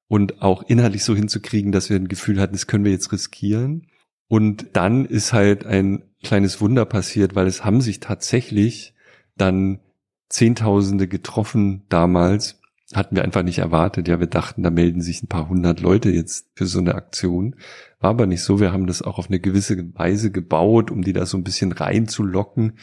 [0.07, 3.87] und auch inhaltlich so hinzukriegen, dass wir ein Gefühl hatten, das können wir jetzt riskieren.
[4.31, 8.95] Und dann ist halt ein kleines Wunder passiert, weil es haben sich tatsächlich
[9.37, 9.81] dann
[10.29, 12.61] Zehntausende getroffen damals.
[12.95, 14.07] Hatten wir einfach nicht erwartet.
[14.07, 17.57] Ja, wir dachten, da melden sich ein paar hundert Leute jetzt für so eine Aktion.
[17.99, 18.61] War aber nicht so.
[18.61, 21.73] Wir haben das auch auf eine gewisse Weise gebaut, um die da so ein bisschen
[21.73, 22.79] reinzulocken.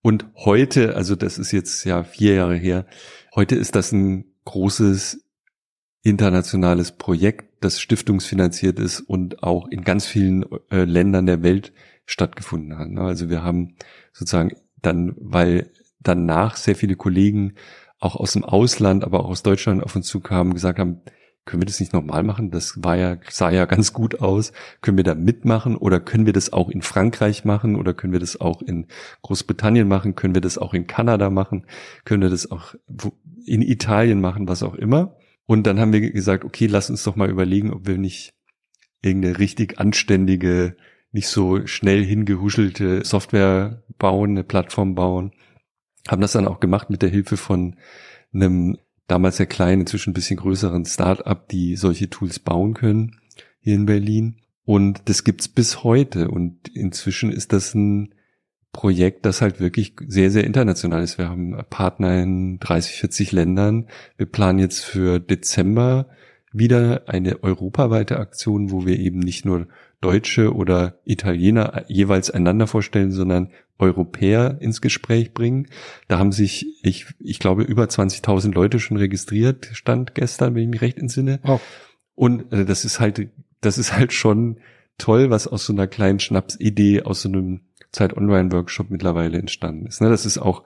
[0.00, 2.86] Und heute, also das ist jetzt ja vier Jahre her,
[3.34, 5.26] heute ist das ein großes
[6.02, 11.72] internationales Projekt, das stiftungsfinanziert ist und auch in ganz vielen äh, Ländern der Welt
[12.06, 12.88] stattgefunden hat.
[12.88, 13.02] Ne?
[13.02, 13.76] Also wir haben
[14.12, 15.70] sozusagen dann, weil
[16.00, 17.54] danach sehr viele Kollegen
[17.98, 21.02] auch aus dem Ausland, aber auch aus Deutschland auf uns zukamen, gesagt haben,
[21.44, 22.50] können wir das nicht nochmal machen?
[22.50, 24.52] Das war ja, sah ja ganz gut aus.
[24.82, 28.20] Können wir da mitmachen oder können wir das auch in Frankreich machen oder können wir
[28.20, 28.86] das auch in
[29.22, 30.14] Großbritannien machen?
[30.14, 31.66] Können wir das auch in Kanada machen?
[32.04, 32.74] Können wir das auch
[33.46, 35.16] in Italien machen, was auch immer?
[35.50, 38.34] Und dann haben wir gesagt, okay, lass uns doch mal überlegen, ob wir nicht
[39.02, 40.76] irgendeine richtig anständige,
[41.10, 45.32] nicht so schnell hingehuschelte Software bauen, eine Plattform bauen.
[46.06, 47.74] Haben das dann auch gemacht mit der Hilfe von
[48.32, 48.78] einem
[49.08, 53.16] damals sehr kleinen, inzwischen ein bisschen größeren Start-up, die solche Tools bauen können
[53.58, 54.36] hier in Berlin.
[54.62, 56.28] Und das gibt's bis heute.
[56.28, 58.14] Und inzwischen ist das ein
[58.72, 61.18] Projekt, das halt wirklich sehr, sehr international ist.
[61.18, 63.88] Wir haben Partner in 30, 40 Ländern.
[64.16, 66.08] Wir planen jetzt für Dezember
[66.52, 69.66] wieder eine europaweite Aktion, wo wir eben nicht nur
[70.00, 75.68] Deutsche oder Italiener jeweils einander vorstellen, sondern Europäer ins Gespräch bringen.
[76.08, 80.68] Da haben sich, ich, ich glaube, über 20.000 Leute schon registriert, stand gestern, wenn ich
[80.68, 81.40] mich recht entsinne.
[81.44, 81.60] Oh.
[82.14, 84.58] Und äh, das ist halt, das ist halt schon
[84.98, 87.62] toll, was aus so einer kleinen Schnapsidee, aus so einem
[87.92, 90.00] Zeit Online Workshop mittlerweile entstanden ist.
[90.00, 90.08] Ne?
[90.08, 90.64] Das ist auch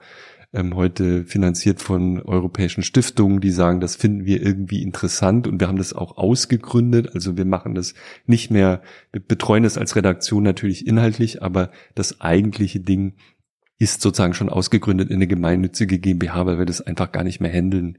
[0.53, 5.67] ähm, heute finanziert von europäischen Stiftungen, die sagen, das finden wir irgendwie interessant und wir
[5.67, 7.13] haben das auch ausgegründet.
[7.13, 7.93] Also wir machen das
[8.25, 13.15] nicht mehr, wir betreuen das als Redaktion natürlich inhaltlich, aber das eigentliche Ding
[13.77, 17.51] ist sozusagen schon ausgegründet in eine gemeinnützige GmbH, weil wir das einfach gar nicht mehr
[17.51, 17.97] handeln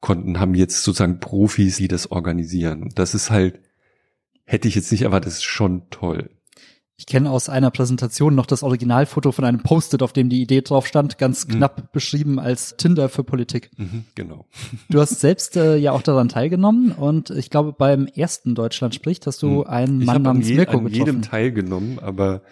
[0.00, 2.82] konnten, haben jetzt sozusagen Profis, die das organisieren.
[2.82, 3.58] Und das ist halt,
[4.44, 6.30] hätte ich jetzt nicht erwartet, das ist schon toll.
[7.02, 10.60] Ich kenne aus einer Präsentation noch das Originalfoto von einem Post-it, auf dem die Idee
[10.60, 11.54] drauf stand, ganz mhm.
[11.54, 11.88] knapp mhm.
[11.92, 13.70] beschrieben als Tinder für Politik.
[13.76, 14.46] Mhm, genau.
[14.88, 19.26] Du hast selbst äh, ja auch daran teilgenommen und ich glaube beim ersten Deutschland spricht
[19.26, 19.66] hast du mhm.
[19.66, 20.92] einen Mann namens je, Mirko getroffen.
[20.92, 22.42] Ich habe jedem teilgenommen, aber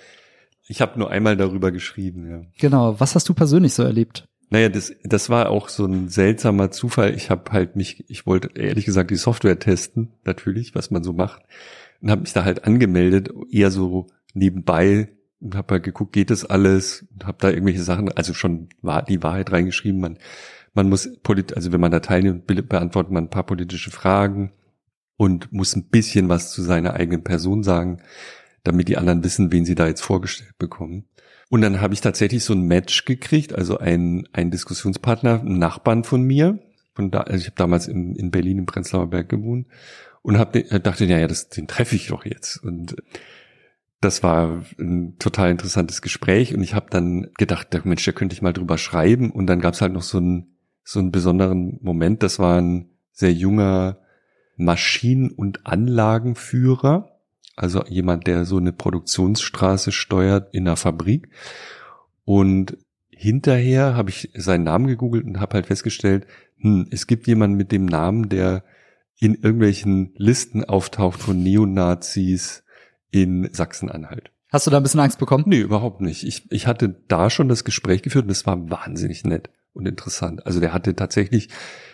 [0.66, 2.28] ich habe nur einmal darüber geschrieben.
[2.28, 2.42] Ja.
[2.59, 2.98] Genau.
[2.98, 4.26] Was hast du persönlich so erlebt?
[4.48, 7.14] Naja, das, das war auch so ein seltsamer Zufall.
[7.14, 11.12] Ich habe halt mich, ich wollte ehrlich gesagt die Software testen, natürlich, was man so
[11.12, 11.42] macht,
[12.03, 15.09] und habe mich da halt angemeldet, eher so nebenbei
[15.41, 18.68] und habe halt geguckt, geht das alles und habe da irgendwelche Sachen, also schon
[19.09, 20.01] die Wahrheit reingeschrieben.
[20.01, 20.18] Man,
[20.74, 21.09] man muss,
[21.55, 24.53] also wenn man da teilnimmt, beantwortet man ein paar politische Fragen
[25.16, 28.03] und muss ein bisschen was zu seiner eigenen Person sagen,
[28.62, 31.07] damit die anderen wissen, wen sie da jetzt vorgestellt bekommen.
[31.49, 36.05] Und dann habe ich tatsächlich so ein Match gekriegt, also ein, ein Diskussionspartner, ein Nachbarn
[36.05, 36.61] von mir.
[36.95, 39.66] Von da, also ich habe damals in, in Berlin im Prenzlauer Berg gewohnt
[40.22, 40.53] und hab,
[40.83, 42.62] dachte, ja, ja, das, den treffe ich doch jetzt.
[42.62, 42.97] Und
[44.01, 48.42] das war ein total interessantes Gespräch und ich habe dann gedacht, Mensch, da könnte ich
[48.42, 52.22] mal drüber schreiben und dann gab es halt noch so einen so einen besonderen Moment.
[52.22, 53.98] Das war ein sehr junger
[54.57, 57.20] Maschinen- und Anlagenführer,
[57.57, 61.28] also jemand, der so eine Produktionsstraße steuert in einer Fabrik.
[62.24, 62.76] Und
[63.11, 66.26] hinterher habe ich seinen Namen gegoogelt und habe halt festgestellt,
[66.59, 68.64] hm, es gibt jemanden mit dem Namen, der
[69.18, 72.64] in irgendwelchen Listen auftaucht von Neonazis,
[73.11, 74.30] in Sachsen-Anhalt.
[74.52, 75.44] Hast du da ein bisschen Angst bekommen?
[75.46, 76.24] Nee, überhaupt nicht.
[76.24, 80.44] Ich, ich hatte da schon das Gespräch geführt und es war wahnsinnig nett und interessant.
[80.44, 81.48] Also der hatte tatsächlich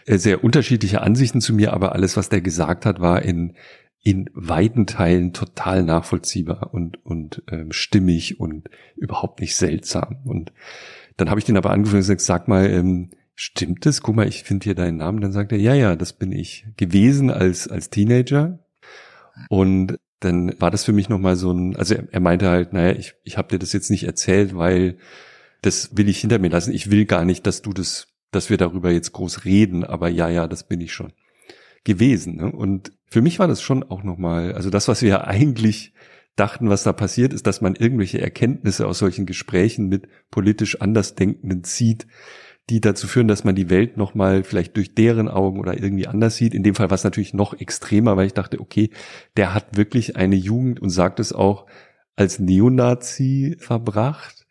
[0.06, 3.56] äh, sehr unterschiedliche Ansichten zu mir, aber alles, was der gesagt hat, war in,
[4.02, 10.20] in weiten Teilen total nachvollziehbar und, und ähm, stimmig und überhaupt nicht seltsam.
[10.24, 10.52] Und
[11.18, 14.00] dann habe ich den aber angefangen und gesagt, sag mal, ähm, stimmt es?
[14.00, 15.20] Guck mal, ich finde hier deinen Namen.
[15.20, 18.60] Dann sagt er, ja, ja, das bin ich gewesen als, als Teenager.
[19.50, 22.96] Und dann war das für mich nochmal so ein, also er, er meinte halt, naja,
[22.96, 24.98] ich, ich habe dir das jetzt nicht erzählt, weil
[25.62, 26.72] das will ich hinter mir lassen.
[26.72, 30.28] Ich will gar nicht, dass du das, dass wir darüber jetzt groß reden, aber ja,
[30.28, 31.12] ja, das bin ich schon
[31.84, 32.36] gewesen.
[32.36, 32.52] Ne?
[32.52, 35.92] Und für mich war das schon auch nochmal, also das, was wir ja eigentlich
[36.34, 41.64] dachten, was da passiert ist, dass man irgendwelche Erkenntnisse aus solchen Gesprächen mit politisch Andersdenkenden
[41.64, 42.06] zieht,
[42.68, 46.36] die dazu führen, dass man die Welt nochmal vielleicht durch deren Augen oder irgendwie anders
[46.36, 46.54] sieht.
[46.54, 48.90] In dem Fall war es natürlich noch extremer, weil ich dachte, okay,
[49.36, 51.66] der hat wirklich eine Jugend und sagt es auch
[52.16, 54.46] als Neonazi verbracht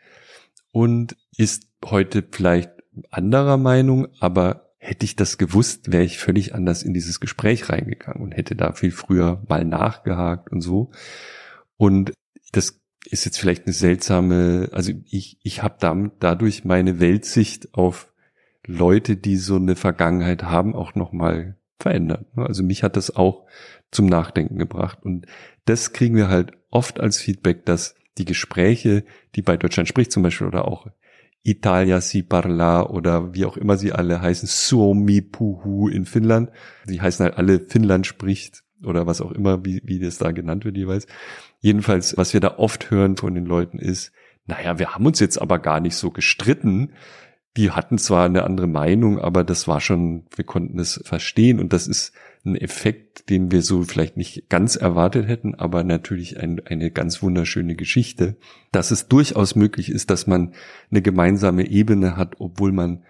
[0.71, 2.71] und ist heute vielleicht
[3.11, 8.21] anderer Meinung, aber hätte ich das gewusst, wäre ich völlig anders in dieses Gespräch reingegangen
[8.21, 10.91] und hätte da viel früher mal nachgehakt und so.
[11.75, 12.13] Und
[12.51, 18.11] das ist jetzt vielleicht eine seltsame, also ich, ich habe damit dadurch meine Weltsicht auf
[18.65, 22.25] Leute, die so eine Vergangenheit haben, auch nochmal verändert.
[22.35, 23.45] Also mich hat das auch
[23.91, 24.99] zum Nachdenken gebracht.
[25.03, 25.27] Und
[25.65, 29.03] das kriegen wir halt oft als Feedback, dass die Gespräche,
[29.35, 30.87] die bei Deutschland spricht zum Beispiel oder auch
[31.43, 36.49] Italia si parla oder wie auch immer sie alle heißen, Suomi puhu in Finnland.
[36.87, 40.65] Die heißen halt alle Finnland spricht oder was auch immer, wie, wie das da genannt
[40.65, 41.07] wird jeweils.
[41.65, 44.11] Jedenfalls, was wir da oft hören von den Leuten ist,
[44.45, 46.91] naja, wir haben uns jetzt aber gar nicht so gestritten.
[47.57, 51.73] Die hatten zwar eine andere Meinung, aber das war schon, wir konnten es verstehen und
[51.73, 52.13] das ist
[52.45, 57.23] ein Effekt, den wir so vielleicht nicht ganz erwartet hätten, aber natürlich ein, eine ganz
[57.23, 58.37] wunderschöne Geschichte,
[58.71, 60.53] dass es durchaus möglich ist, dass man
[60.91, 63.01] eine gemeinsame Ebene hat, obwohl man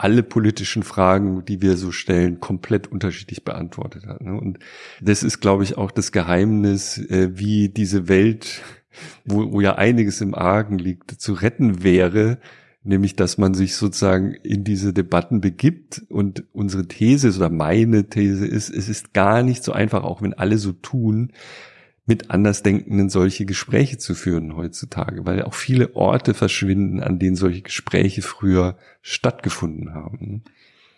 [0.00, 4.22] alle politischen Fragen, die wir so stellen, komplett unterschiedlich beantwortet hat.
[4.22, 4.32] Ne?
[4.32, 4.58] Und
[5.02, 8.62] das ist, glaube ich, auch das Geheimnis, äh, wie diese Welt,
[9.26, 12.38] wo, wo ja einiges im Argen liegt, zu retten wäre,
[12.82, 18.46] nämlich dass man sich sozusagen in diese Debatten begibt und unsere These oder meine These
[18.46, 21.32] ist, es ist gar nicht so einfach, auch wenn alle so tun,
[22.06, 27.62] mit Andersdenkenden solche Gespräche zu führen heutzutage, weil auch viele Orte verschwinden, an denen solche
[27.62, 30.44] Gespräche früher stattgefunden haben.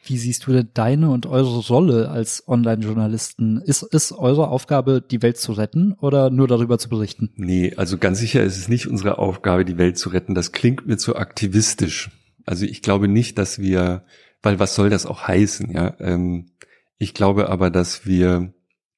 [0.04, 3.62] Wie siehst du denn deine und eure Rolle als Online-Journalisten?
[3.64, 7.30] Ist, ist eure Aufgabe, die Welt zu retten oder nur darüber zu berichten?
[7.36, 10.34] Nee, also ganz sicher ist es nicht unsere Aufgabe, die Welt zu retten.
[10.34, 12.10] Das klingt mir zu aktivistisch.
[12.44, 14.04] Also ich glaube nicht, dass wir,
[14.42, 15.94] weil was soll das auch heißen, ja?
[16.00, 16.50] Ähm,
[16.98, 18.52] ich glaube aber, dass wir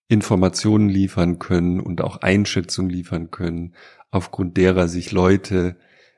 [0.08, 3.74] Informationen liefern können und auch Einschätzungen liefern können,
[4.10, 5.76] aufgrund derer sich Leute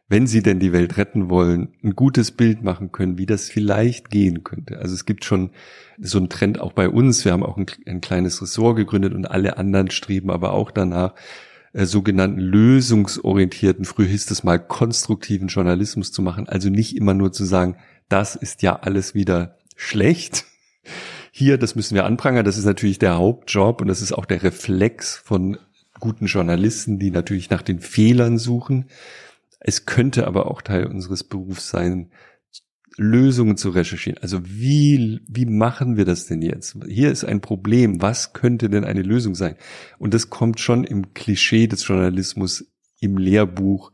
[0.08, 4.10] wenn sie denn die Welt retten wollen, ein gutes Bild machen können, wie das vielleicht
[4.10, 4.78] gehen könnte.
[4.78, 5.50] Also es gibt schon
[5.98, 7.24] so einen Trend auch bei uns.
[7.24, 11.14] Wir haben auch ein, ein kleines Ressort gegründet und alle anderen streben aber auch danach,
[11.72, 16.48] äh, sogenannten lösungsorientierten, früher hieß es mal konstruktiven Journalismus zu machen.
[16.48, 17.76] Also nicht immer nur zu sagen,
[18.08, 20.44] das ist ja alles wieder schlecht.
[21.38, 22.44] Hier, das müssen wir anprangern.
[22.44, 25.58] Das ist natürlich der Hauptjob und das ist auch der Reflex von
[26.00, 28.86] guten Journalisten, die natürlich nach den Fehlern suchen
[29.68, 32.12] es könnte aber auch Teil unseres Berufs sein,
[32.96, 34.18] Lösungen zu recherchieren.
[34.22, 36.76] Also wie, wie machen wir das denn jetzt?
[36.86, 38.00] Hier ist ein Problem.
[38.00, 39.56] Was könnte denn eine Lösung sein?
[39.98, 42.66] Und das kommt schon im Klischee des Journalismus,
[43.00, 43.90] im Lehrbuch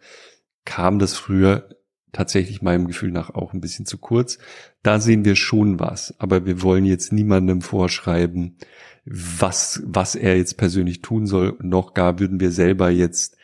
[0.66, 1.70] kam das früher
[2.12, 4.38] tatsächlich meinem Gefühl nach auch ein bisschen zu kurz.
[4.82, 8.56] Da sehen wir schon was, aber wir wollen jetzt niemandem vorschreiben,
[9.04, 11.56] was, was er jetzt persönlich tun soll.
[11.60, 13.36] Noch gar würden wir selber jetzt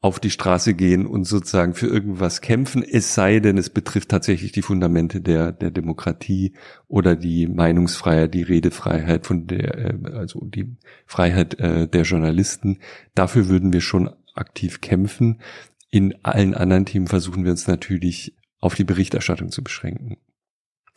[0.00, 4.52] auf die Straße gehen und sozusagen für irgendwas kämpfen, es sei denn, es betrifft tatsächlich
[4.52, 6.52] die Fundamente der, der Demokratie
[6.86, 12.78] oder die Meinungsfreiheit, die Redefreiheit von der, äh, also die Freiheit äh, der Journalisten.
[13.16, 15.40] Dafür würden wir schon aktiv kämpfen.
[15.90, 20.18] In allen anderen Themen versuchen wir uns natürlich auf die Berichterstattung zu beschränken.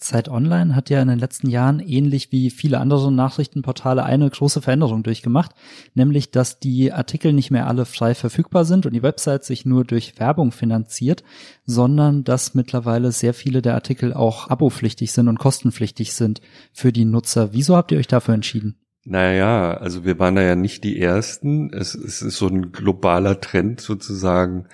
[0.01, 4.61] Zeit Online hat ja in den letzten Jahren ähnlich wie viele andere Nachrichtenportale eine große
[4.61, 5.51] Veränderung durchgemacht,
[5.93, 9.85] nämlich dass die Artikel nicht mehr alle frei verfügbar sind und die Website sich nur
[9.85, 11.23] durch Werbung finanziert,
[11.65, 16.41] sondern dass mittlerweile sehr viele der Artikel auch abopflichtig sind und kostenpflichtig sind
[16.73, 17.53] für die Nutzer.
[17.53, 18.80] Wieso habt ihr euch dafür entschieden?
[19.03, 21.73] Naja, also wir waren da ja nicht die Ersten.
[21.73, 24.67] Es, es ist so ein globaler Trend sozusagen,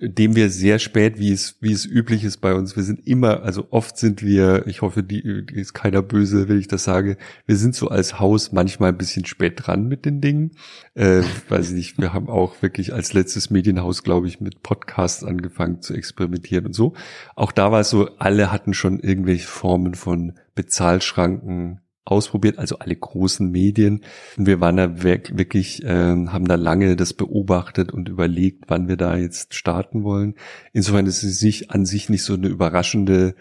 [0.00, 3.42] dem wir sehr spät, wie es, wie es üblich ist bei uns, wir sind immer,
[3.42, 7.16] also oft sind wir, ich hoffe, die, die ist keiner böse, wenn ich das sage,
[7.46, 10.52] wir sind so als Haus manchmal ein bisschen spät dran mit den Dingen.
[10.94, 15.24] Äh, weiß ich nicht, wir haben auch wirklich als letztes Medienhaus, glaube ich, mit Podcasts
[15.24, 16.94] angefangen zu experimentieren und so.
[17.34, 22.96] Auch da war es so, alle hatten schon irgendwelche Formen von Bezahlschranken, ausprobiert, also alle
[22.96, 24.02] großen Medien.
[24.36, 28.96] Und wir waren da wirklich, äh, haben da lange das beobachtet und überlegt, wann wir
[28.96, 30.34] da jetzt starten wollen.
[30.72, 33.34] Insofern ist es sich an sich nicht so eine überraschende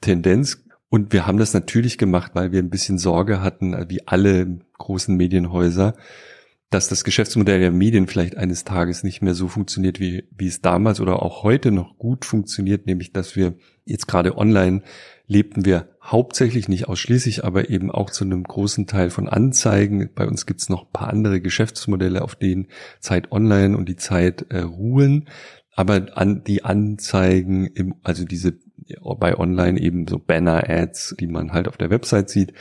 [0.00, 0.64] Tendenz.
[0.88, 5.16] Und wir haben das natürlich gemacht, weil wir ein bisschen Sorge hatten, wie alle großen
[5.16, 5.94] Medienhäuser,
[6.70, 10.60] dass das Geschäftsmodell der Medien vielleicht eines Tages nicht mehr so funktioniert, wie, wie es
[10.60, 13.54] damals oder auch heute noch gut funktioniert, nämlich dass wir
[13.84, 14.82] jetzt gerade online
[15.26, 20.10] lebten wir hauptsächlich, nicht ausschließlich, aber eben auch zu einem großen Teil von Anzeigen.
[20.14, 22.68] Bei uns gibt's noch ein paar andere Geschäftsmodelle, auf denen
[23.00, 25.28] Zeit Online und die Zeit äh, ruhen.
[25.74, 28.58] Aber an die Anzeigen, im, also diese
[29.18, 32.52] bei Online eben so Banner-Ads, die man halt auf der Website sieht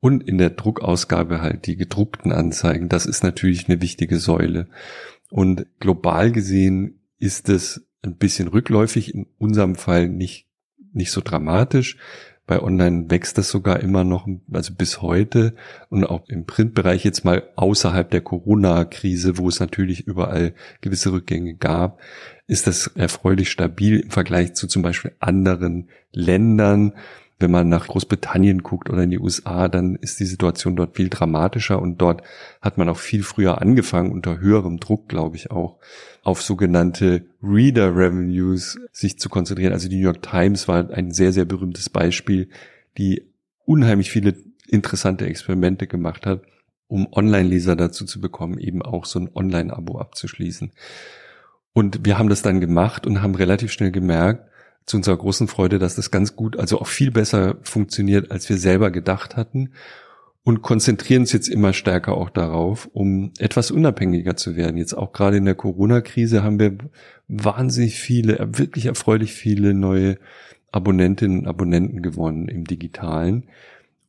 [0.00, 4.68] und in der Druckausgabe halt die gedruckten Anzeigen, das ist natürlich eine wichtige Säule.
[5.30, 10.49] Und global gesehen ist es ein bisschen rückläufig, in unserem Fall nicht
[10.92, 11.96] nicht so dramatisch.
[12.46, 15.54] Bei Online wächst das sogar immer noch, also bis heute
[15.88, 21.54] und auch im Printbereich jetzt mal außerhalb der Corona-Krise, wo es natürlich überall gewisse Rückgänge
[21.54, 22.00] gab,
[22.48, 26.94] ist das erfreulich stabil im Vergleich zu zum Beispiel anderen Ländern.
[27.40, 31.08] Wenn man nach Großbritannien guckt oder in die USA, dann ist die Situation dort viel
[31.08, 32.22] dramatischer und dort
[32.60, 35.78] hat man auch viel früher angefangen, unter höherem Druck, glaube ich auch,
[36.22, 39.72] auf sogenannte Reader Revenues sich zu konzentrieren.
[39.72, 42.50] Also die New York Times war ein sehr, sehr berühmtes Beispiel,
[42.98, 43.22] die
[43.64, 44.34] unheimlich viele
[44.68, 46.42] interessante Experimente gemacht hat,
[46.88, 50.72] um Online-Leser dazu zu bekommen, eben auch so ein Online-Abo abzuschließen.
[51.72, 54.49] Und wir haben das dann gemacht und haben relativ schnell gemerkt,
[54.86, 58.58] zu unserer großen Freude, dass das ganz gut, also auch viel besser funktioniert, als wir
[58.58, 59.70] selber gedacht hatten
[60.42, 64.78] und konzentrieren uns jetzt immer stärker auch darauf, um etwas unabhängiger zu werden.
[64.78, 66.78] Jetzt auch gerade in der Corona-Krise haben wir
[67.28, 70.18] wahnsinnig viele, wirklich erfreulich viele neue
[70.72, 73.44] Abonnentinnen und Abonnenten gewonnen im Digitalen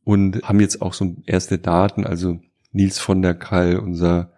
[0.04, 2.40] und haben jetzt auch so erste Daten, also
[2.72, 4.32] Nils von der Kall, unser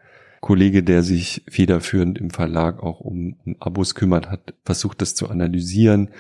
[0.45, 5.31] Kollege, der sich federführend im Verlag auch um, um Abos kümmert, hat versucht, das zu
[5.31, 6.11] analysieren.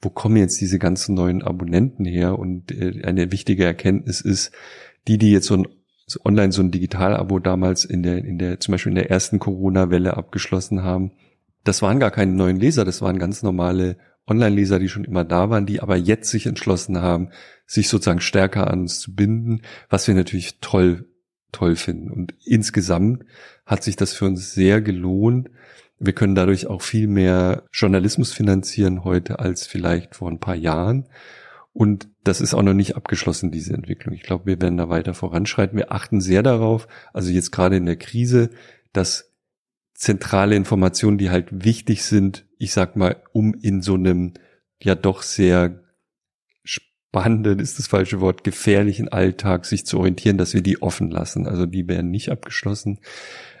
[0.00, 2.38] Wo kommen jetzt diese ganzen neuen Abonnenten her?
[2.38, 4.52] Und äh, eine wichtige Erkenntnis ist,
[5.06, 5.68] die, die jetzt so ein
[6.06, 9.38] so online so ein Digital-Abo damals in der, in der, zum Beispiel in der ersten
[9.38, 11.12] Corona-Welle abgeschlossen haben,
[11.62, 15.50] das waren gar keine neuen Leser, das waren ganz normale Online-Leser, die schon immer da
[15.50, 17.28] waren, die aber jetzt sich entschlossen haben,
[17.66, 19.60] sich sozusagen stärker an uns zu binden,
[19.90, 21.04] was wir natürlich toll
[21.54, 22.10] toll finden.
[22.10, 23.24] Und insgesamt
[23.64, 25.50] hat sich das für uns sehr gelohnt.
[25.98, 31.06] Wir können dadurch auch viel mehr Journalismus finanzieren heute als vielleicht vor ein paar Jahren.
[31.72, 34.14] Und das ist auch noch nicht abgeschlossen, diese Entwicklung.
[34.14, 35.76] Ich glaube, wir werden da weiter voranschreiten.
[35.76, 38.50] Wir achten sehr darauf, also jetzt gerade in der Krise,
[38.92, 39.32] dass
[39.94, 44.34] zentrale Informationen, die halt wichtig sind, ich sag mal, um in so einem
[44.80, 45.83] ja doch sehr
[47.14, 51.46] spannenden ist das falsche Wort, gefährlichen Alltag sich zu orientieren, dass wir die offen lassen.
[51.46, 52.98] Also die werden nicht abgeschlossen.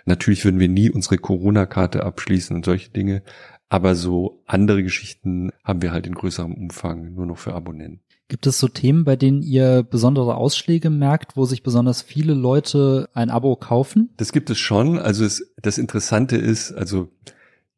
[0.06, 3.22] Natürlich würden wir nie unsere Corona-Karte abschließen und solche Dinge.
[3.68, 8.00] Aber so andere Geschichten haben wir halt in größerem Umfang nur noch für Abonnenten.
[8.26, 13.08] Gibt es so Themen, bei denen ihr besondere Ausschläge merkt, wo sich besonders viele Leute
[13.14, 14.10] ein Abo kaufen?
[14.16, 14.98] Das gibt es schon.
[14.98, 17.12] Also es, das Interessante ist, also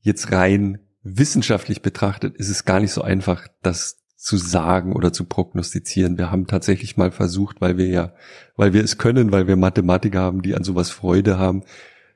[0.01, 5.23] jetzt rein wissenschaftlich betrachtet, ist es gar nicht so einfach, das zu sagen oder zu
[5.23, 6.19] prognostizieren.
[6.19, 8.13] Wir haben tatsächlich mal versucht, weil wir ja,
[8.57, 11.63] weil wir es können, weil wir Mathematiker haben, die an sowas Freude haben,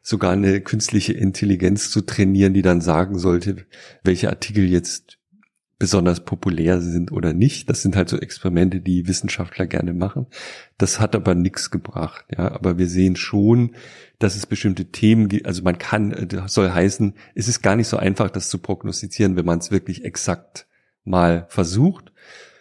[0.03, 3.65] sogar eine künstliche Intelligenz zu trainieren, die dann sagen sollte,
[4.03, 5.19] welche Artikel jetzt
[5.79, 7.71] besonders populär sind oder nicht.
[7.71, 10.27] Das sind halt so Experimente, die Wissenschaftler gerne machen.
[10.79, 12.25] Das hat aber nichts gebracht.
[12.37, 13.77] Ja, aber wir sehen schon,
[14.19, 15.47] dass es bestimmte Themen gibt.
[15.47, 19.37] Also man kann, das soll heißen, es ist gar nicht so einfach, das zu prognostizieren,
[19.37, 20.67] wenn man es wirklich exakt
[21.11, 22.13] mal versucht.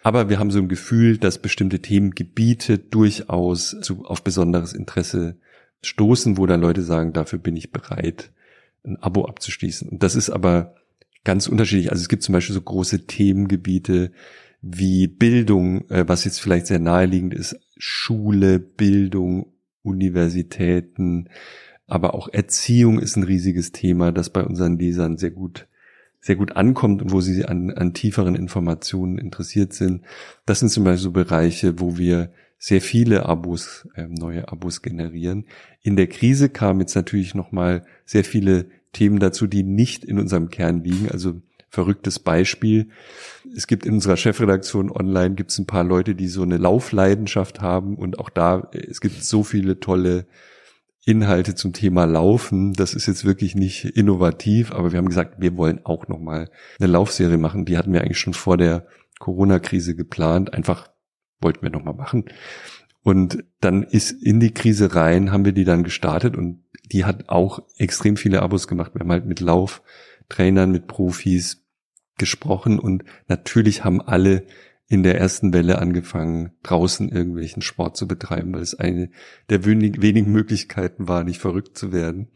[0.02, 5.36] Aber wir haben so ein Gefühl, dass bestimmte Themengebiete durchaus zu, auf besonderes Interesse
[5.82, 8.32] stoßen, wo dann Leute sagen, dafür bin ich bereit,
[8.84, 9.88] ein Abo abzuschließen.
[9.88, 10.74] Und das ist aber
[11.24, 11.90] ganz unterschiedlich.
[11.90, 14.12] Also es gibt zum Beispiel so große Themengebiete
[14.62, 21.28] wie Bildung, äh, was jetzt vielleicht sehr naheliegend ist, Schule, Bildung, Universitäten,
[21.86, 25.66] aber auch Erziehung ist ein riesiges Thema, das bei unseren Lesern sehr gut
[26.20, 30.02] sehr gut ankommt und wo sie an, an tieferen Informationen interessiert sind.
[30.46, 35.46] Das sind zum Beispiel so Bereiche, wo wir sehr viele Abos, äh, neue Abos generieren.
[35.82, 40.50] In der Krise kamen jetzt natürlich nochmal sehr viele Themen dazu, die nicht in unserem
[40.50, 41.08] Kern liegen.
[41.10, 41.40] Also
[41.70, 42.88] verrücktes Beispiel.
[43.56, 47.60] Es gibt in unserer Chefredaktion online gibt es ein paar Leute, die so eine Laufleidenschaft
[47.62, 50.26] haben und auch da, es gibt so viele tolle
[51.04, 52.72] Inhalte zum Thema Laufen.
[52.74, 56.90] Das ist jetzt wirklich nicht innovativ, aber wir haben gesagt, wir wollen auch nochmal eine
[56.90, 57.64] Laufserie machen.
[57.64, 58.86] Die hatten wir eigentlich schon vor der
[59.18, 60.52] Corona-Krise geplant.
[60.52, 60.88] Einfach
[61.40, 62.26] wollten wir nochmal machen.
[63.02, 67.28] Und dann ist in die Krise rein, haben wir die dann gestartet und die hat
[67.28, 68.92] auch extrem viele Abos gemacht.
[68.94, 71.64] Wir haben halt mit Lauftrainern, mit Profis
[72.18, 74.44] gesprochen und natürlich haben alle
[74.90, 79.08] in der ersten Welle angefangen, draußen irgendwelchen Sport zu betreiben, weil es eine
[79.48, 82.26] der wenigen Möglichkeiten war, nicht verrückt zu werden.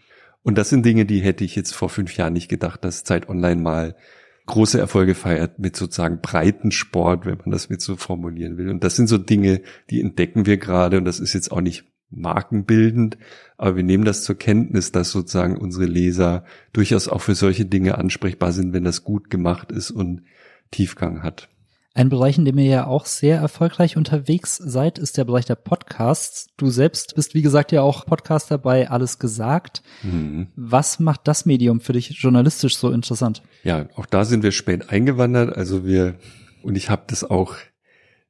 [0.44, 3.28] Und das sind Dinge, die hätte ich jetzt vor fünf Jahren nicht gedacht, dass Zeit
[3.28, 3.96] Online mal
[4.46, 8.70] große Erfolge feiert mit sozusagen breiten Sport, wenn man das mit so formulieren will.
[8.70, 11.90] Und das sind so Dinge, die entdecken wir gerade und das ist jetzt auch nicht
[12.10, 13.18] markenbildend,
[13.56, 17.98] aber wir nehmen das zur Kenntnis, dass sozusagen unsere Leser durchaus auch für solche Dinge
[17.98, 20.22] ansprechbar sind, wenn das gut gemacht ist und
[20.70, 21.48] Tiefgang hat.
[21.96, 25.54] Ein Bereich, in dem ihr ja auch sehr erfolgreich unterwegs seid, ist der Bereich der
[25.54, 26.48] Podcasts.
[26.56, 29.84] Du selbst bist, wie gesagt, ja auch Podcaster bei Alles gesagt.
[30.02, 30.48] Mhm.
[30.56, 33.42] Was macht das Medium für dich journalistisch so interessant?
[33.62, 35.56] Ja, auch da sind wir spät eingewandert.
[35.56, 36.16] Also wir,
[36.64, 37.54] und ich habe das auch,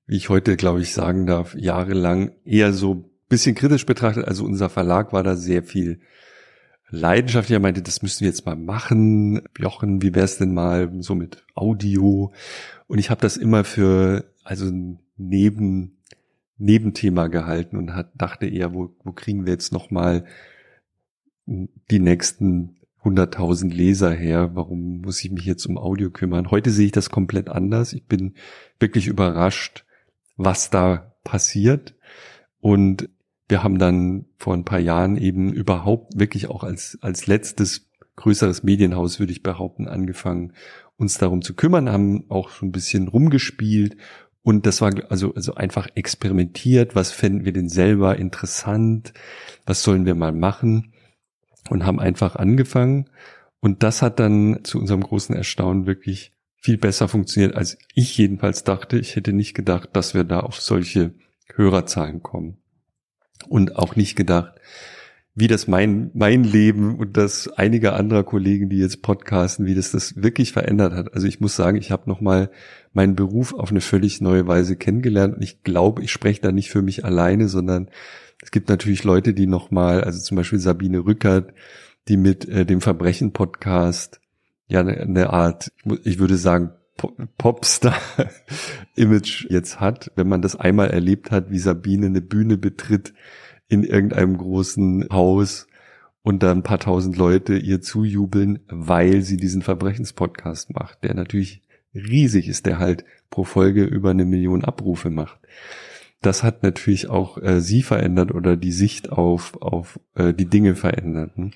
[0.06, 4.28] wie ich heute, glaube ich, sagen darf, jahrelang eher so bisschen kritisch betrachtet.
[4.28, 6.00] Also unser Verlag war da sehr viel
[6.90, 7.54] leidenschaftlich.
[7.54, 9.42] Er meinte, das müssen wir jetzt mal machen.
[9.58, 12.32] Jochen, wie wär's denn mal so mit Audio?
[12.86, 14.70] Und ich habe das immer für also
[15.16, 15.98] Neben,
[16.58, 20.24] Nebenthema gehalten und hat, dachte eher, wo, wo kriegen wir jetzt nochmal
[21.46, 24.50] die nächsten 100.000 Leser her?
[24.54, 26.50] Warum muss ich mich jetzt um Audio kümmern?
[26.50, 27.92] Heute sehe ich das komplett anders.
[27.92, 28.34] Ich bin
[28.78, 29.84] wirklich überrascht,
[30.36, 31.94] was da passiert.
[32.60, 33.08] Und
[33.48, 38.62] wir haben dann vor ein paar Jahren eben überhaupt wirklich auch als, als letztes größeres
[38.62, 40.52] Medienhaus, würde ich behaupten, angefangen,
[40.96, 43.96] uns darum zu kümmern, haben auch so ein bisschen rumgespielt
[44.44, 49.14] und das war also, also einfach experimentiert, was fänden wir denn selber interessant,
[49.64, 50.92] was sollen wir mal machen
[51.70, 53.08] und haben einfach angefangen.
[53.60, 58.64] Und das hat dann zu unserem großen Erstaunen wirklich viel besser funktioniert, als ich jedenfalls
[58.64, 58.98] dachte.
[58.98, 61.14] Ich hätte nicht gedacht, dass wir da auf solche
[61.54, 62.58] Hörerzahlen kommen.
[63.48, 64.54] Und auch nicht gedacht,
[65.34, 69.90] wie das mein, mein Leben und das einiger anderer Kollegen, die jetzt podcasten, wie das
[69.90, 71.12] das wirklich verändert hat.
[71.12, 72.50] Also ich muss sagen, ich habe nochmal
[72.92, 76.70] meinen Beruf auf eine völlig neue Weise kennengelernt und ich glaube, ich spreche da nicht
[76.70, 77.90] für mich alleine, sondern
[78.42, 81.52] es gibt natürlich Leute, die nochmal, also zum Beispiel Sabine Rückert,
[82.06, 84.20] die mit äh, dem Verbrechen-Podcast
[84.68, 85.72] ja eine, eine Art,
[86.04, 92.20] ich würde sagen, Popstar-Image jetzt hat, wenn man das einmal erlebt hat, wie Sabine eine
[92.20, 93.14] Bühne betritt
[93.68, 95.66] in irgendeinem großen Haus
[96.22, 101.62] und da ein paar tausend Leute ihr zujubeln, weil sie diesen Verbrechenspodcast macht, der natürlich
[101.94, 105.38] riesig ist, der halt pro Folge über eine Million Abrufe macht.
[106.22, 110.74] Das hat natürlich auch äh, sie verändert oder die Sicht auf, auf äh, die Dinge
[110.74, 111.36] verändert.
[111.36, 111.50] Ne?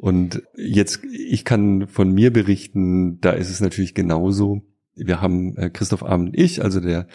[0.00, 4.62] Und jetzt, ich kann von mir berichten, da ist es natürlich genauso.
[4.94, 7.06] Wir haben äh, Christoph Arm und ich, also der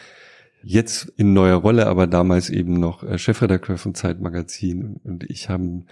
[0.62, 5.88] jetzt in neuer Rolle, aber damals eben noch äh, Chefredakteur vom Zeitmagazin und ich haben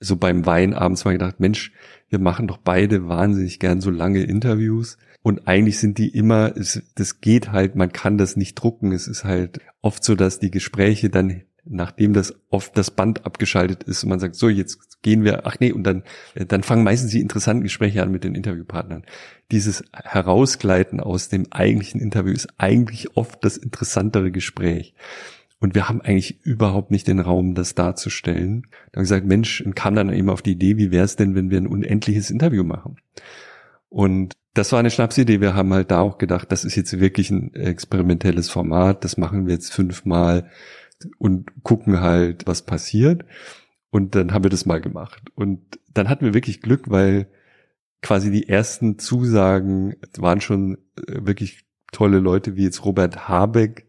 [0.00, 1.72] so beim Wein abends mal gedacht, Mensch,
[2.08, 6.82] wir machen doch beide wahnsinnig gern so lange Interviews und eigentlich sind die immer, es,
[6.94, 8.92] das geht halt, man kann das nicht drucken.
[8.92, 13.84] Es ist halt oft so, dass die Gespräche dann nachdem das oft das Band abgeschaltet
[13.84, 16.02] ist und man sagt, so, jetzt gehen wir, ach nee, und dann,
[16.34, 19.04] äh, dann fangen meistens die interessanten Gespräche an mit den Interviewpartnern.
[19.50, 24.94] Dieses Herausgleiten aus dem eigentlichen Interview ist eigentlich oft das interessantere Gespräch.
[25.60, 28.68] Und wir haben eigentlich überhaupt nicht den Raum, das darzustellen.
[28.92, 31.50] Dann gesagt, Mensch, und kam dann eben auf die Idee, wie wäre es denn, wenn
[31.50, 32.96] wir ein unendliches Interview machen?
[33.88, 35.40] Und das war eine Schnapsidee.
[35.40, 39.04] Wir haben halt da auch gedacht, das ist jetzt wirklich ein experimentelles Format.
[39.04, 40.48] Das machen wir jetzt fünfmal
[41.18, 43.24] und gucken halt, was passiert.
[43.90, 45.22] Und dann haben wir das mal gemacht.
[45.34, 47.28] Und dann hatten wir wirklich Glück, weil
[48.02, 53.86] quasi die ersten Zusagen waren schon äh, wirklich tolle Leute, wie jetzt Robert Habeck,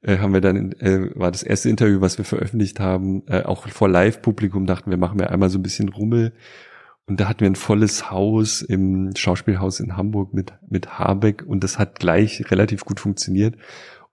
[0.00, 3.88] äh, haben wir dann, äh, war das erste Interview, was wir veröffentlicht haben, auch vor
[3.88, 6.32] Live-Publikum dachten wir, machen wir einmal so ein bisschen Rummel.
[7.08, 11.62] Und da hatten wir ein volles Haus im Schauspielhaus in Hamburg mit, mit Habeck und
[11.62, 13.54] das hat gleich relativ gut funktioniert.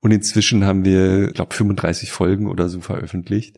[0.04, 3.58] Und inzwischen haben wir, glaube 35 Folgen oder so veröffentlicht,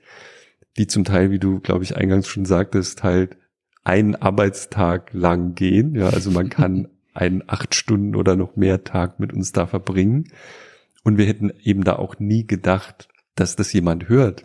[0.77, 3.35] die zum Teil, wie du, glaube ich, eingangs schon sagtest, halt
[3.83, 5.95] einen Arbeitstag lang gehen.
[5.95, 10.25] Ja, also man kann einen acht Stunden oder noch mehr Tag mit uns da verbringen.
[11.03, 14.43] Und wir hätten eben da auch nie gedacht, dass das jemand hört.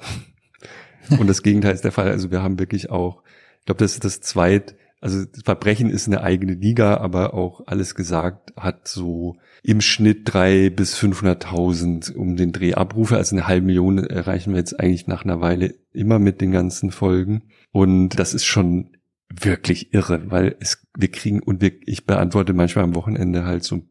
[1.19, 2.09] Und das Gegenteil ist der Fall.
[2.09, 3.23] Also wir haben wirklich auch,
[3.59, 7.95] ich glaube, das ist das zweit also Verbrechen ist eine eigene Liga, aber auch alles
[7.95, 13.17] gesagt hat so im Schnitt drei bis 500.000 um den Dreh Abrufe.
[13.17, 16.91] Also eine halbe Million erreichen wir jetzt eigentlich nach einer Weile immer mit den ganzen
[16.91, 17.45] Folgen.
[17.73, 18.91] Und das ist schon
[19.31, 23.83] wirklich irre, weil es, wir kriegen und wir, ich beantworte manchmal am Wochenende halt so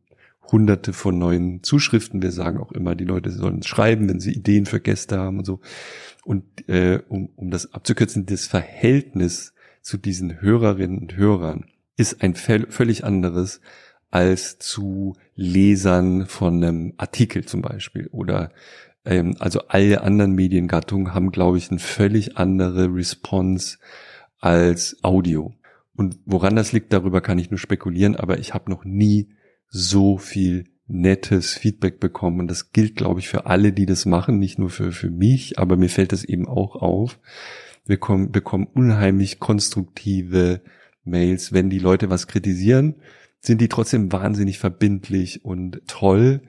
[0.52, 2.22] hunderte von neuen Zuschriften.
[2.22, 5.46] Wir sagen auch immer, die Leute sollen schreiben, wenn sie Ideen für Gäste haben und
[5.46, 5.60] so.
[6.24, 11.66] Und äh, um, um das abzukürzen, das Verhältnis zu diesen Hörerinnen und Hörern
[11.98, 13.62] ist ein völlig anderes
[14.12, 18.52] als zu Lesern von einem Artikel zum Beispiel oder
[19.06, 23.78] ähm, also alle anderen Mediengattungen haben, glaube ich, eine völlig andere Response
[24.40, 25.54] als Audio.
[25.96, 29.30] Und woran das liegt, darüber kann ich nur spekulieren, aber ich habe noch nie
[29.68, 32.40] so viel nettes Feedback bekommen.
[32.40, 35.60] Und das gilt, glaube ich, für alle, die das machen, nicht nur für, für mich,
[35.60, 37.20] aber mir fällt das eben auch auf,
[37.90, 40.62] wir kommen, bekommen unheimlich konstruktive
[41.04, 41.52] Mails.
[41.52, 42.96] Wenn die Leute was kritisieren,
[43.40, 46.42] sind die trotzdem wahnsinnig verbindlich und toll.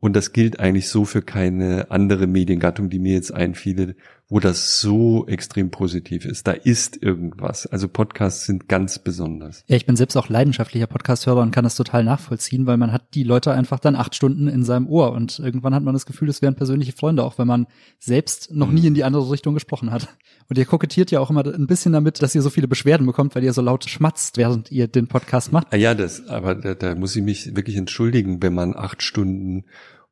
[0.00, 3.96] Und das gilt eigentlich so für keine andere Mediengattung, die mir jetzt einfiele,
[4.30, 6.46] wo das so extrem positiv ist.
[6.46, 7.66] Da ist irgendwas.
[7.66, 9.64] Also Podcasts sind ganz besonders.
[9.66, 13.14] Ja, ich bin selbst auch leidenschaftlicher Podcast-Hörer und kann das total nachvollziehen, weil man hat
[13.14, 16.28] die Leute einfach dann acht Stunden in seinem Ohr und irgendwann hat man das Gefühl,
[16.28, 17.66] es wären persönliche Freunde, auch wenn man
[17.98, 18.88] selbst noch nie mhm.
[18.88, 20.08] in die andere Richtung gesprochen hat.
[20.50, 23.34] Und ihr kokettiert ja auch immer ein bisschen damit, dass ihr so viele Beschwerden bekommt,
[23.34, 25.68] weil ihr so laut schmatzt, während ihr den Podcast macht.
[25.70, 29.64] Ah ja, das, aber da, da muss ich mich wirklich entschuldigen, wenn man acht Stunden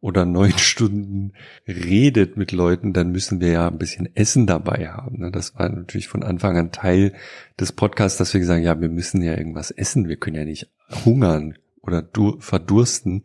[0.07, 1.33] oder neun Stunden
[1.67, 5.19] redet mit Leuten, dann müssen wir ja ein bisschen Essen dabei haben.
[5.19, 5.33] Ne?
[5.33, 7.13] Das war natürlich von Anfang an Teil
[7.59, 10.09] des Podcasts, dass wir gesagt haben, ja, wir müssen ja irgendwas essen.
[10.09, 10.71] Wir können ja nicht
[11.05, 13.25] hungern oder verdursten.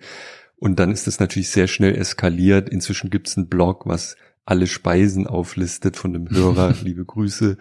[0.57, 2.67] Und dann ist es natürlich sehr schnell eskaliert.
[2.67, 4.15] Inzwischen gibt es einen Blog, was
[4.51, 7.55] alle Speisen auflistet von dem Hörer, liebe Grüße,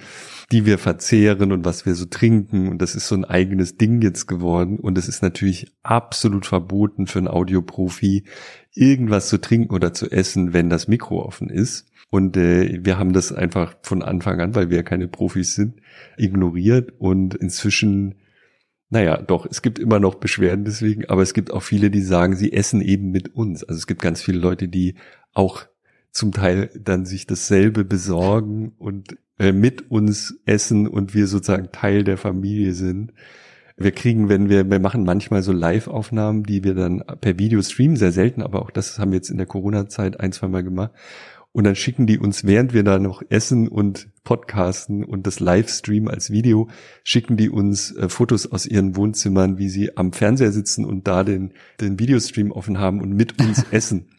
[0.50, 2.66] die wir verzehren und was wir so trinken.
[2.66, 4.80] Und das ist so ein eigenes Ding jetzt geworden.
[4.80, 8.24] Und es ist natürlich absolut verboten für einen Audioprofi,
[8.74, 11.86] irgendwas zu trinken oder zu essen, wenn das Mikro offen ist.
[12.10, 15.76] Und äh, wir haben das einfach von Anfang an, weil wir ja keine Profis sind,
[16.16, 16.94] ignoriert.
[16.98, 18.16] Und inzwischen
[18.92, 22.34] naja, doch, es gibt immer noch Beschwerden deswegen, aber es gibt auch viele, die sagen,
[22.34, 23.62] sie essen eben mit uns.
[23.62, 24.96] Also es gibt ganz viele Leute, die
[25.32, 25.69] auch
[26.12, 32.04] zum Teil dann sich dasselbe besorgen und äh, mit uns essen und wir sozusagen Teil
[32.04, 33.12] der Familie sind.
[33.76, 37.96] Wir kriegen, wenn wir, wir machen manchmal so Live-Aufnahmen, die wir dann per Video streamen,
[37.96, 40.92] sehr selten, aber auch das haben wir jetzt in der Corona-Zeit ein, zwei Mal gemacht.
[41.52, 46.06] Und dann schicken die uns, während wir da noch essen und podcasten und das Livestream
[46.06, 46.68] als Video,
[47.02, 51.24] schicken die uns äh, Fotos aus ihren Wohnzimmern, wie sie am Fernseher sitzen und da
[51.24, 54.10] den, den Videostream offen haben und mit uns essen.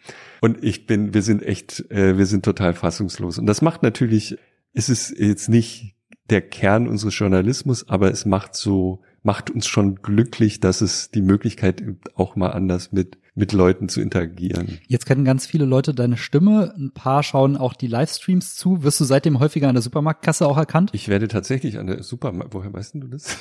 [0.41, 3.37] Und ich bin, wir sind echt, äh, wir sind total fassungslos.
[3.37, 4.37] Und das macht natürlich,
[4.73, 5.95] es ist jetzt nicht
[6.29, 11.21] der Kern unseres Journalismus, aber es macht so, macht uns schon glücklich, dass es die
[11.21, 14.79] Möglichkeit gibt, auch mal anders mit mit Leuten zu interagieren.
[14.87, 16.73] Jetzt kennen ganz viele Leute deine Stimme.
[16.75, 18.83] Ein paar schauen auch die Livestreams zu.
[18.83, 20.89] Wirst du seitdem häufiger an der Supermarktkasse auch erkannt?
[20.93, 22.53] Ich werde tatsächlich an der Supermarkt.
[22.53, 23.37] Woher weißt du das?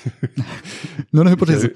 [1.10, 1.72] Nur eine Hypothese.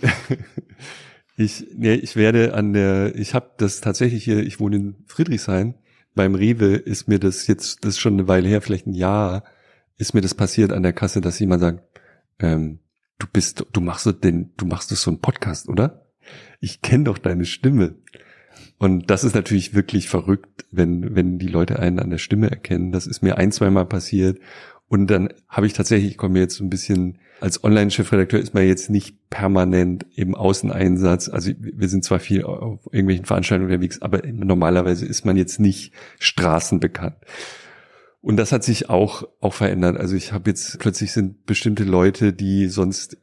[1.36, 5.74] Ich, nee, ich werde an der, ich habe das tatsächlich hier, ich wohne in Friedrichshain.
[6.14, 9.42] Beim Rewe ist mir das jetzt, das ist schon eine Weile her, vielleicht ein Jahr,
[9.96, 11.82] ist mir das passiert an der Kasse, dass jemand sagt,
[12.38, 12.78] ähm,
[13.18, 16.06] du bist, du machst so den, du machst so einen Podcast, oder?
[16.60, 17.96] Ich kenne doch deine Stimme.
[18.78, 22.92] Und das ist natürlich wirklich verrückt, wenn, wenn die Leute einen an der Stimme erkennen.
[22.92, 24.38] Das ist mir ein, zwei Mal passiert.
[24.88, 28.66] Und dann habe ich tatsächlich, ich komme jetzt so ein bisschen, als Online-Chefredakteur ist man
[28.66, 31.28] jetzt nicht permanent im Außeneinsatz.
[31.28, 35.92] Also wir sind zwar viel auf irgendwelchen Veranstaltungen unterwegs, aber normalerweise ist man jetzt nicht
[36.18, 37.16] straßenbekannt.
[38.20, 39.98] Und das hat sich auch, auch verändert.
[39.98, 43.18] Also ich habe jetzt, plötzlich sind bestimmte Leute, die sonst,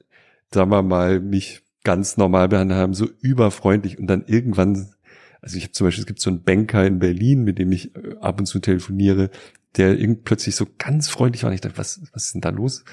[0.53, 4.93] sagen wir mal, mich ganz normal behandelt haben, so überfreundlich und dann irgendwann
[5.41, 7.95] also ich habe zum Beispiel, es gibt so einen Banker in Berlin, mit dem ich
[7.95, 9.31] äh, ab und zu telefoniere,
[9.77, 11.49] der irgendwie plötzlich so ganz freundlich war.
[11.49, 12.83] Und ich dachte, was, was ist denn da los?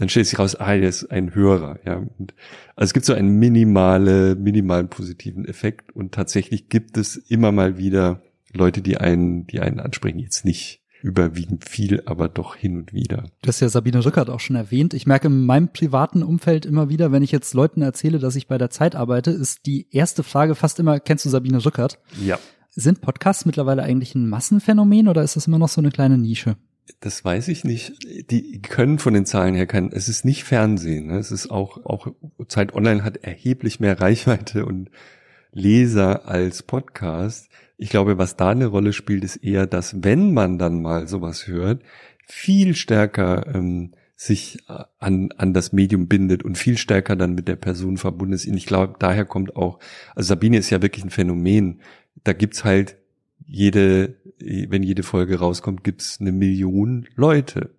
[0.00, 1.96] Dann stellt sich raus, ah, der ist ein Hörer, ja.
[1.96, 2.34] Und
[2.74, 7.76] also es gibt so einen minimale, minimalen positiven Effekt und tatsächlich gibt es immer mal
[7.76, 10.18] wieder Leute, die einen, die einen ansprechen.
[10.18, 13.24] Jetzt nicht überwiegend viel, aber doch hin und wieder.
[13.42, 14.94] Du hast ja Sabine Rückert auch schon erwähnt.
[14.94, 18.48] Ich merke in meinem privaten Umfeld immer wieder, wenn ich jetzt Leuten erzähle, dass ich
[18.48, 21.98] bei der Zeit arbeite, ist die erste Frage fast immer, kennst du Sabine Rückert?
[22.24, 22.38] Ja.
[22.70, 26.56] Sind Podcasts mittlerweile eigentlich ein Massenphänomen oder ist das immer noch so eine kleine Nische?
[27.00, 27.92] Das weiß ich nicht.
[28.30, 31.06] Die können von den Zahlen her kein, es ist nicht Fernsehen.
[31.08, 31.18] Ne?
[31.18, 32.08] Es ist auch, auch
[32.48, 34.90] Zeit Online hat erheblich mehr Reichweite und
[35.52, 37.48] Leser als Podcast.
[37.76, 41.46] Ich glaube, was da eine Rolle spielt, ist eher, dass wenn man dann mal sowas
[41.46, 41.82] hört,
[42.26, 47.48] viel stärker ähm, sich äh, an, an das Medium bindet und viel stärker dann mit
[47.48, 48.46] der Person verbunden ist.
[48.46, 49.78] Und ich glaube, daher kommt auch,
[50.14, 51.80] also Sabine ist ja wirklich ein Phänomen
[52.24, 52.96] da gibt's halt
[53.46, 57.70] jede, wenn jede Folge rauskommt, gibt's eine Million Leute,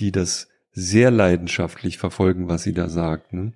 [0.00, 3.32] die das sehr leidenschaftlich verfolgen, was sie da sagt.
[3.32, 3.52] Ne?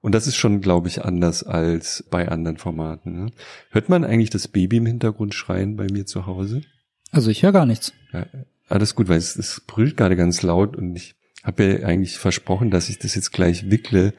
[0.00, 3.24] Und das ist schon, glaube ich, anders als bei anderen Formaten.
[3.24, 3.32] Ne?
[3.70, 6.62] Hört man eigentlich das Baby im Hintergrund schreien bei mir zu Hause?
[7.10, 7.92] Also ich höre gar nichts.
[8.12, 8.26] Ja,
[8.68, 12.70] alles gut, weil es, es brüllt gerade ganz laut und ich habe ja eigentlich versprochen,
[12.70, 14.14] dass ich das jetzt gleich wickle.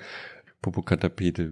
[0.61, 1.51] Popokatapete.